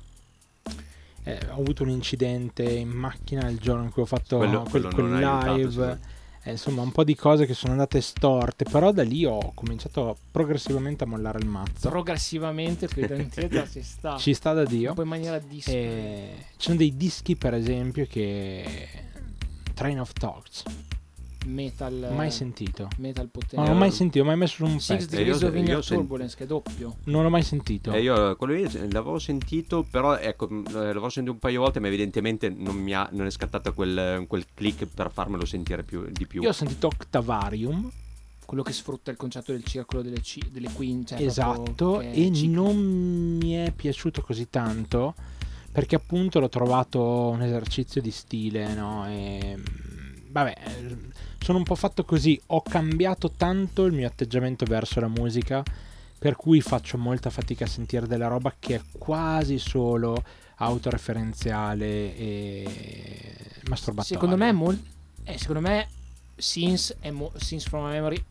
[1.23, 4.83] eh, ho avuto un incidente in macchina il giorno in cui ho fatto Quello- quel,
[4.83, 6.17] quello quel aiutato, live, sicuramente.
[6.49, 10.17] Eh, insomma un po' di cose che sono andate storte, però da lì ho cominciato
[10.31, 11.89] progressivamente a mollare il mazzo.
[11.89, 14.17] Progressivamente dentro ci sta.
[14.19, 14.91] Ci sta da Dio.
[14.91, 15.77] Un po' in maniera dispari.
[15.77, 18.89] Eh, ci sono dei dischi per esempio che...
[19.75, 20.65] Train of Thoughts.
[21.47, 22.89] Metal Mai sentito.
[22.99, 23.57] metal potente.
[23.57, 25.15] Non l'ho mai sentito, mai messo su un Six pezzo.
[25.15, 26.97] Eh, Degrees of io Inner sen- Turbulence che è doppio.
[27.05, 27.93] Non l'ho mai sentito.
[27.93, 31.63] Eh, io quello lì l'avevo sentito, però ecco, mh, eh, l'avevo sentito un paio di
[31.63, 35.83] volte, ma evidentemente non, mi ha- non è scattato quel, quel click per farmelo sentire
[35.83, 36.43] più, di più.
[36.43, 37.91] Io ho sentito Octavarium,
[38.49, 41.05] Quello che sfrutta il concetto del circolo delle, ci- delle queen.
[41.05, 42.63] Cioè esatto, e ciclico.
[42.63, 42.77] non
[43.39, 45.15] mi è piaciuto così tanto
[45.71, 49.07] perché appunto l'ho trovato un esercizio di stile, no?
[49.07, 49.63] E, mm,
[50.31, 50.97] vabbè, eh,
[51.39, 55.63] sono un po' fatto così, ho cambiato tanto il mio atteggiamento verso la musica,
[56.19, 60.23] per cui faccio molta fatica a sentire della roba che è quasi solo
[60.57, 62.67] autoreferenziale e
[63.69, 64.17] masturbatoria.
[64.17, 64.83] Secondo me, è mol-
[65.25, 65.89] eh, secondo me,
[66.37, 68.23] Sins, è mo- Sins from Memory.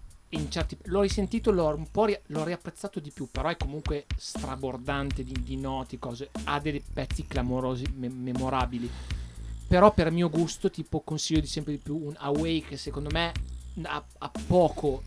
[0.49, 5.23] Certi- l'ho risentito, l'ho un po' ri- l'ho riapprezzato di più, però è comunque strabordante
[5.23, 6.29] di, di noti, cose.
[6.43, 8.89] Ha dei pezzi clamorosi, me- memorabili.
[9.67, 13.33] Però per mio gusto, tipo, consiglio di sempre di più un Away che secondo me
[13.83, 15.03] ha, ha poco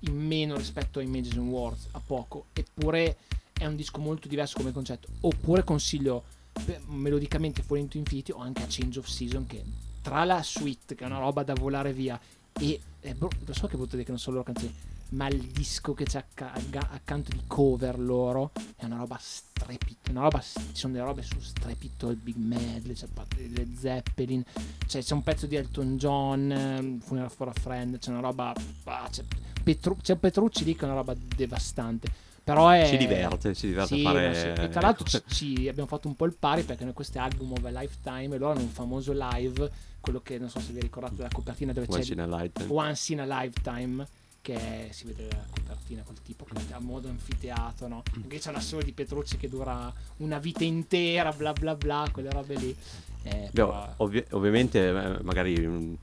[0.00, 2.46] in meno rispetto a Images and Words, a poco.
[2.52, 3.16] Eppure
[3.52, 5.08] è un disco molto diverso come concetto.
[5.20, 6.24] Oppure consiglio
[6.64, 9.62] per- melodicamente Fuori into Infinity o anche a Change of Season che
[10.02, 12.18] tra la suite che è una roba da volare via
[12.58, 14.74] e eh, bro, lo so che potete dire che non sono loro canzoni
[15.10, 16.52] ma il disco che c'è acca-
[16.90, 21.38] accanto di cover loro è una roba strepitosa una roba ci sono delle robe su
[21.40, 24.44] strepito il Big Medley c'è delle Zeppelin
[24.86, 28.52] c'è, c'è un pezzo di Elton John ehm, Funeral for a Friend c'è una roba
[28.84, 29.24] ah, c'è,
[29.62, 33.94] Petru- c'è Petrucci lì che è una roba devastante però è Si diverte, si diverte
[33.94, 34.34] sì, a fare...
[34.34, 34.62] sì.
[34.62, 37.52] E tra l'altro ci, ci abbiamo fatto un po' il pari perché noi questo album
[37.52, 40.80] of a lifetime e loro hanno un famoso live, quello che non so se vi
[40.80, 42.72] ricordate della copertina dove Once c'è in a lifetime.
[42.72, 44.06] Once in a Lifetime
[44.40, 48.02] che si vede la copertina col tipo che a modo anfiteatro no?
[48.14, 52.30] anche c'è una sola di Petrucci che dura una vita intera bla bla bla quelle
[52.30, 52.76] robe lì.
[53.22, 55.94] Eh, Beh, però- ovvi- ovviamente, eh, magari mm,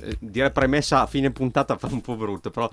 [0.00, 2.68] eh, dire premessa a fine puntata fa un po' brutto, però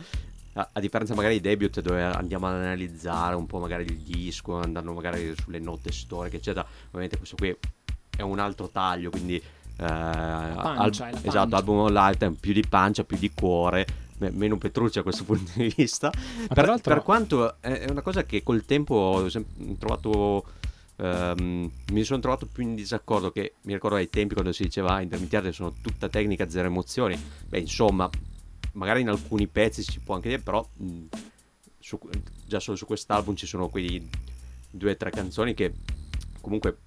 [0.53, 4.59] a, a differenza magari di debut dove andiamo ad analizzare un po' magari il disco,
[4.59, 7.55] andando magari sulle note storiche, eccetera, ovviamente questo qui
[8.15, 9.43] è un altro taglio, quindi eh,
[9.77, 13.85] pancia, è la esatto, album of lifetime, più di pancia, più di cuore,
[14.17, 16.11] meno Petrucci a questo punto di vista.
[16.53, 19.27] Per, per quanto è una cosa che col tempo ho
[19.77, 20.45] trovato.
[20.97, 24.93] ehm, mi sono trovato più in disaccordo che mi ricordo ai tempi quando si diceva
[24.95, 27.17] ah, intermittiate sono tutta tecnica, zero emozioni.
[27.47, 28.09] Beh, insomma,
[28.73, 31.03] magari in alcuni pezzi si può anche dire, però mh,
[31.79, 31.99] su-
[32.45, 34.07] già solo su quest'album ci sono quei
[34.69, 35.73] due o tre canzoni che
[36.41, 36.77] comunque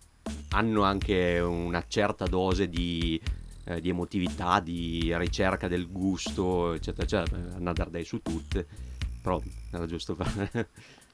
[0.51, 3.21] hanno anche una certa dose di,
[3.69, 7.57] eh, di emotività, di ricerca del gusto, eccetera, eccetera.
[7.57, 8.67] Another Day su tutte,
[9.21, 9.41] però
[9.71, 10.27] era giusto per...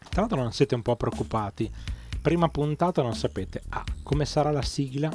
[0.04, 1.70] Tra l'altro non siete un po' preoccupati.
[2.22, 3.84] Prima puntata non sapete A.
[4.02, 5.10] come sarà la sigla,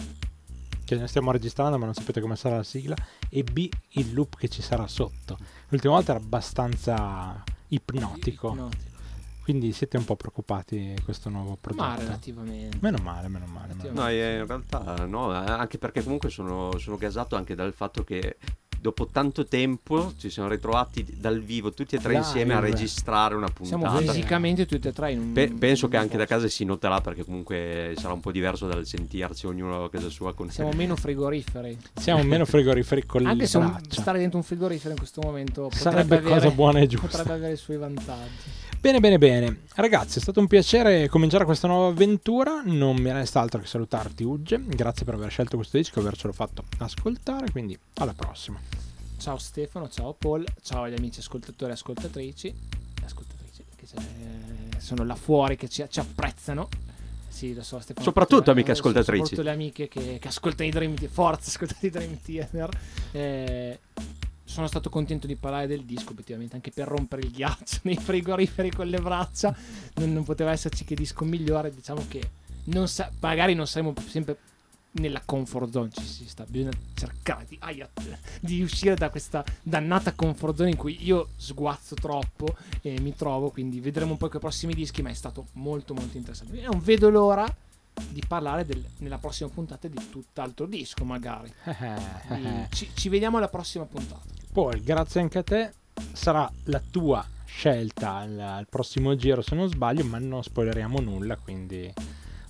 [0.83, 2.95] che ne stiamo registrando ma non sapete come sarà la sigla,
[3.29, 3.69] e B.
[3.91, 5.37] il loop che ci sarà sotto.
[5.69, 8.88] L'ultima volta era abbastanza ipnotico, ipnotico.
[9.49, 11.99] Quindi siete un po' preoccupati di questo nuovo ma prodotto.
[12.01, 13.73] relativamente Meno male, meno male.
[13.73, 14.35] meno No, male.
[14.35, 18.37] eh, in realtà no, eh, anche perché comunque sono, sono gasato anche dal fatto che
[18.81, 22.23] dopo tanto tempo ci siamo ritrovati dal vivo tutti e tre Live.
[22.25, 24.11] insieme a registrare una siamo puntata.
[24.13, 26.63] fisicamente tutti e tre in un Pe- penso in che un anche da casa si
[26.63, 30.71] noterà perché comunque sarà un po' diverso dal sentirci ognuno a casa sua con siamo
[30.71, 34.97] meno frigoriferi Siamo meno frigoriferi con Anche le se un- stare dentro un frigorifero in
[34.97, 37.07] questo momento potrebbe Sarebbe avere, cosa buona e giusta.
[37.07, 38.57] potrebbe avere i suoi vantaggi.
[38.79, 39.59] Bene, bene, bene.
[39.75, 42.61] Ragazzi, è stato un piacere cominciare questa nuova avventura.
[42.63, 44.57] Non mi resta altro che salutarti, Ugge.
[44.65, 47.51] Grazie per aver scelto questo disco e avercelo fatto ascoltare.
[47.51, 48.57] Quindi, alla prossima.
[49.19, 52.55] Ciao Stefano, ciao Paul, ciao agli amici ascoltatori e ascoltatrici.
[53.03, 53.85] Ascoltatrici che
[54.79, 56.69] sono là fuori che ci, ci apprezzano.
[57.27, 58.05] Sì, lo so, Stefano.
[58.05, 59.17] Soprattutto tutte- amiche eh, ascoltatrici.
[59.19, 61.09] Soprattutto le amiche che, che ascoltano i Dream Theater.
[61.13, 62.69] Forza, ascoltate i Dream Theater.
[63.11, 63.79] Eh,
[64.45, 68.71] sono stato contento di parlare del disco, effettivamente, anche per rompere il ghiaccio nei frigoriferi
[68.71, 69.53] con le braccia.
[69.95, 71.73] Non, non poteva esserci che disco migliore.
[71.73, 72.21] Diciamo che
[72.65, 74.37] non sa- magari non saremo sempre
[74.99, 75.89] nella comfort zone.
[75.91, 77.89] Ci si sta, bisogna cercare di, aia,
[78.39, 83.49] di uscire da questa dannata comfort zone in cui io sguazzo troppo e mi trovo.
[83.49, 86.61] Quindi vedremo un po' con i prossimi dischi, ma è stato molto, molto interessante.
[86.61, 87.45] Non vedo l'ora
[88.11, 91.51] di parlare del- nella prossima puntata di tutt'altro disco, magari.
[92.69, 94.21] Ci, ci vediamo alla prossima puntata.
[94.51, 95.73] Poi, grazie anche a te.
[96.13, 101.35] Sarà la tua scelta al, al prossimo giro, se non sbaglio, ma non spoileriamo nulla.
[101.35, 101.91] Quindi,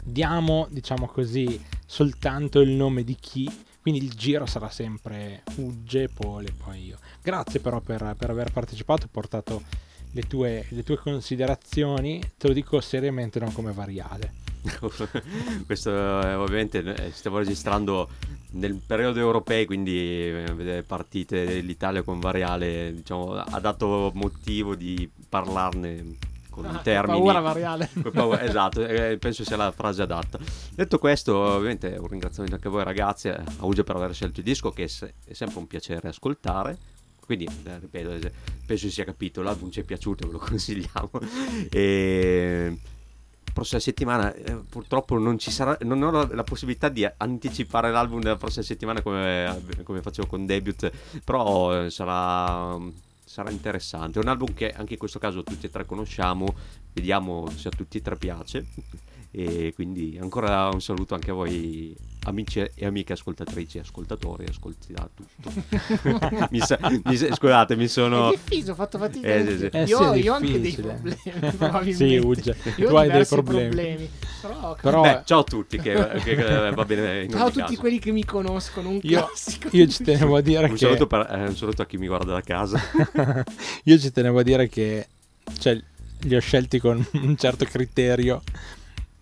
[0.03, 3.65] diamo, diciamo così, soltanto il nome di chi.
[3.81, 6.99] Quindi il giro sarà sempre Ugge, Paul e poi io.
[7.21, 9.63] Grazie però per, per aver partecipato e portato
[10.11, 12.21] le tue, le tue considerazioni.
[12.37, 14.47] Te lo dico seriamente, non come variale.
[15.65, 18.09] Questo eh, ovviamente eh, stiamo registrando
[18.51, 25.09] nel periodo europeo, quindi eh, vedere partite dell'Italia con Variale, diciamo, ha dato motivo di
[25.29, 26.17] parlarne
[26.61, 27.17] con Ah, termini.
[27.19, 27.89] Paura variale.
[28.13, 30.39] Paura- esatto, eh, penso sia la frase adatta.
[30.73, 34.45] Detto questo, ovviamente un ringraziamento anche a voi ragazzi, a Uge per aver scelto il
[34.45, 34.87] disco, che è
[35.33, 36.77] sempre un piacere ascoltare.
[37.25, 38.31] Quindi, eh, ripeto, eh,
[38.65, 41.11] penso sia capito, l'album ci è piaciuto, ve lo consigliamo.
[41.69, 42.77] E
[43.51, 48.21] prossima settimana eh, purtroppo non ci sarà non ho la, la possibilità di anticipare l'album
[48.21, 50.89] della prossima settimana come, come facevo con debut
[51.25, 52.77] però eh, sarà
[53.29, 56.47] sarà interessante è un album che anche in questo caso tutti e tre conosciamo
[56.93, 58.65] vediamo se a tutti e tre piace
[59.29, 64.93] e quindi ancora un saluto anche a voi amici e amiche ascoltatrici e ascoltatori ascolti
[64.93, 65.51] da tutto
[66.49, 69.27] mi sa- mi sa- scusate mi sono È difficile, ho fatto fatica.
[69.27, 69.65] Eh, sì, sì.
[69.65, 71.93] Eh, io, sì, io ho anche dei problemi.
[71.93, 74.09] Sì, Ugge, Io tu hai dei diversi problemi.
[74.41, 77.59] Però, Però Beh, ciao a tutti che, che- che va bene in ciao a tutti
[77.61, 77.75] caso.
[77.79, 78.89] quelli che mi conoscono.
[78.89, 79.67] Un Io- classico.
[79.71, 82.07] io ci tenevo a dire un che saluto, per- eh, un saluto a chi mi
[82.07, 82.79] guarda da casa
[83.83, 85.07] io ci tenevo a dire che
[85.59, 85.79] cioè,
[86.21, 88.41] li ho scelti con un certo criterio.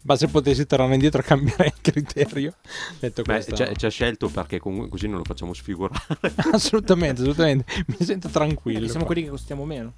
[0.04, 2.54] Ma se potessi tornare indietro cambierei il criterio.
[3.00, 6.00] Detto Beh, questo, ci ha- ci ha scelto perché comunque così non lo facciamo sfigurare
[6.54, 7.66] assolutamente, assolutamente.
[7.88, 8.86] Mi sento tranquillo.
[8.86, 9.08] Siamo qua.
[9.08, 9.94] quelli che costiamo meno.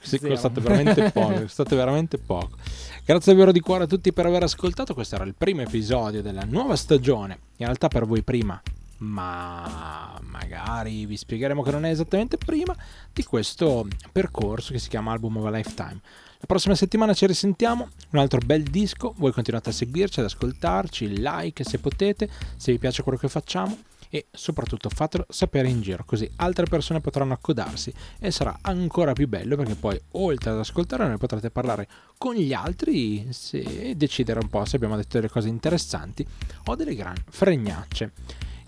[0.00, 2.56] Sì, costate veramente poco, costate veramente poco.
[3.04, 4.92] Grazie davvero di cuore a tutti per aver ascoltato.
[4.92, 7.38] Questo era il primo episodio della nuova stagione.
[7.56, 8.60] In realtà per voi prima,
[8.98, 12.76] ma magari vi spiegheremo che non è esattamente prima
[13.12, 16.00] di questo percorso che si chiama Album of a Lifetime.
[16.40, 21.18] La prossima settimana ci risentiamo, un altro bel disco, voi continuate a seguirci, ad ascoltarci,
[21.18, 23.76] like se potete, se vi piace quello che facciamo.
[24.08, 29.28] E soprattutto fatelo sapere in giro così altre persone potranno accodarsi e sarà ancora più
[29.28, 31.86] bello perché poi oltre ad ascoltare noi potrete parlare
[32.16, 36.26] con gli altri e decidere un po' se abbiamo detto delle cose interessanti
[36.64, 38.12] o delle gran fregnacce.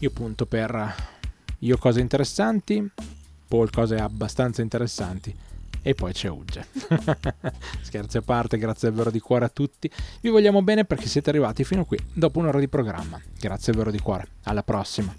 [0.00, 0.94] Io punto per
[1.60, 2.90] io cose interessanti
[3.48, 5.34] Paul cose abbastanza interessanti
[5.82, 6.66] e poi c'è Ugge
[7.82, 9.90] scherzi a parte grazie davvero di cuore a tutti.
[10.20, 13.20] Vi vogliamo bene perché siete arrivati fino qui dopo un'ora di programma.
[13.38, 14.26] Grazie davvero di cuore.
[14.44, 15.14] Alla prossima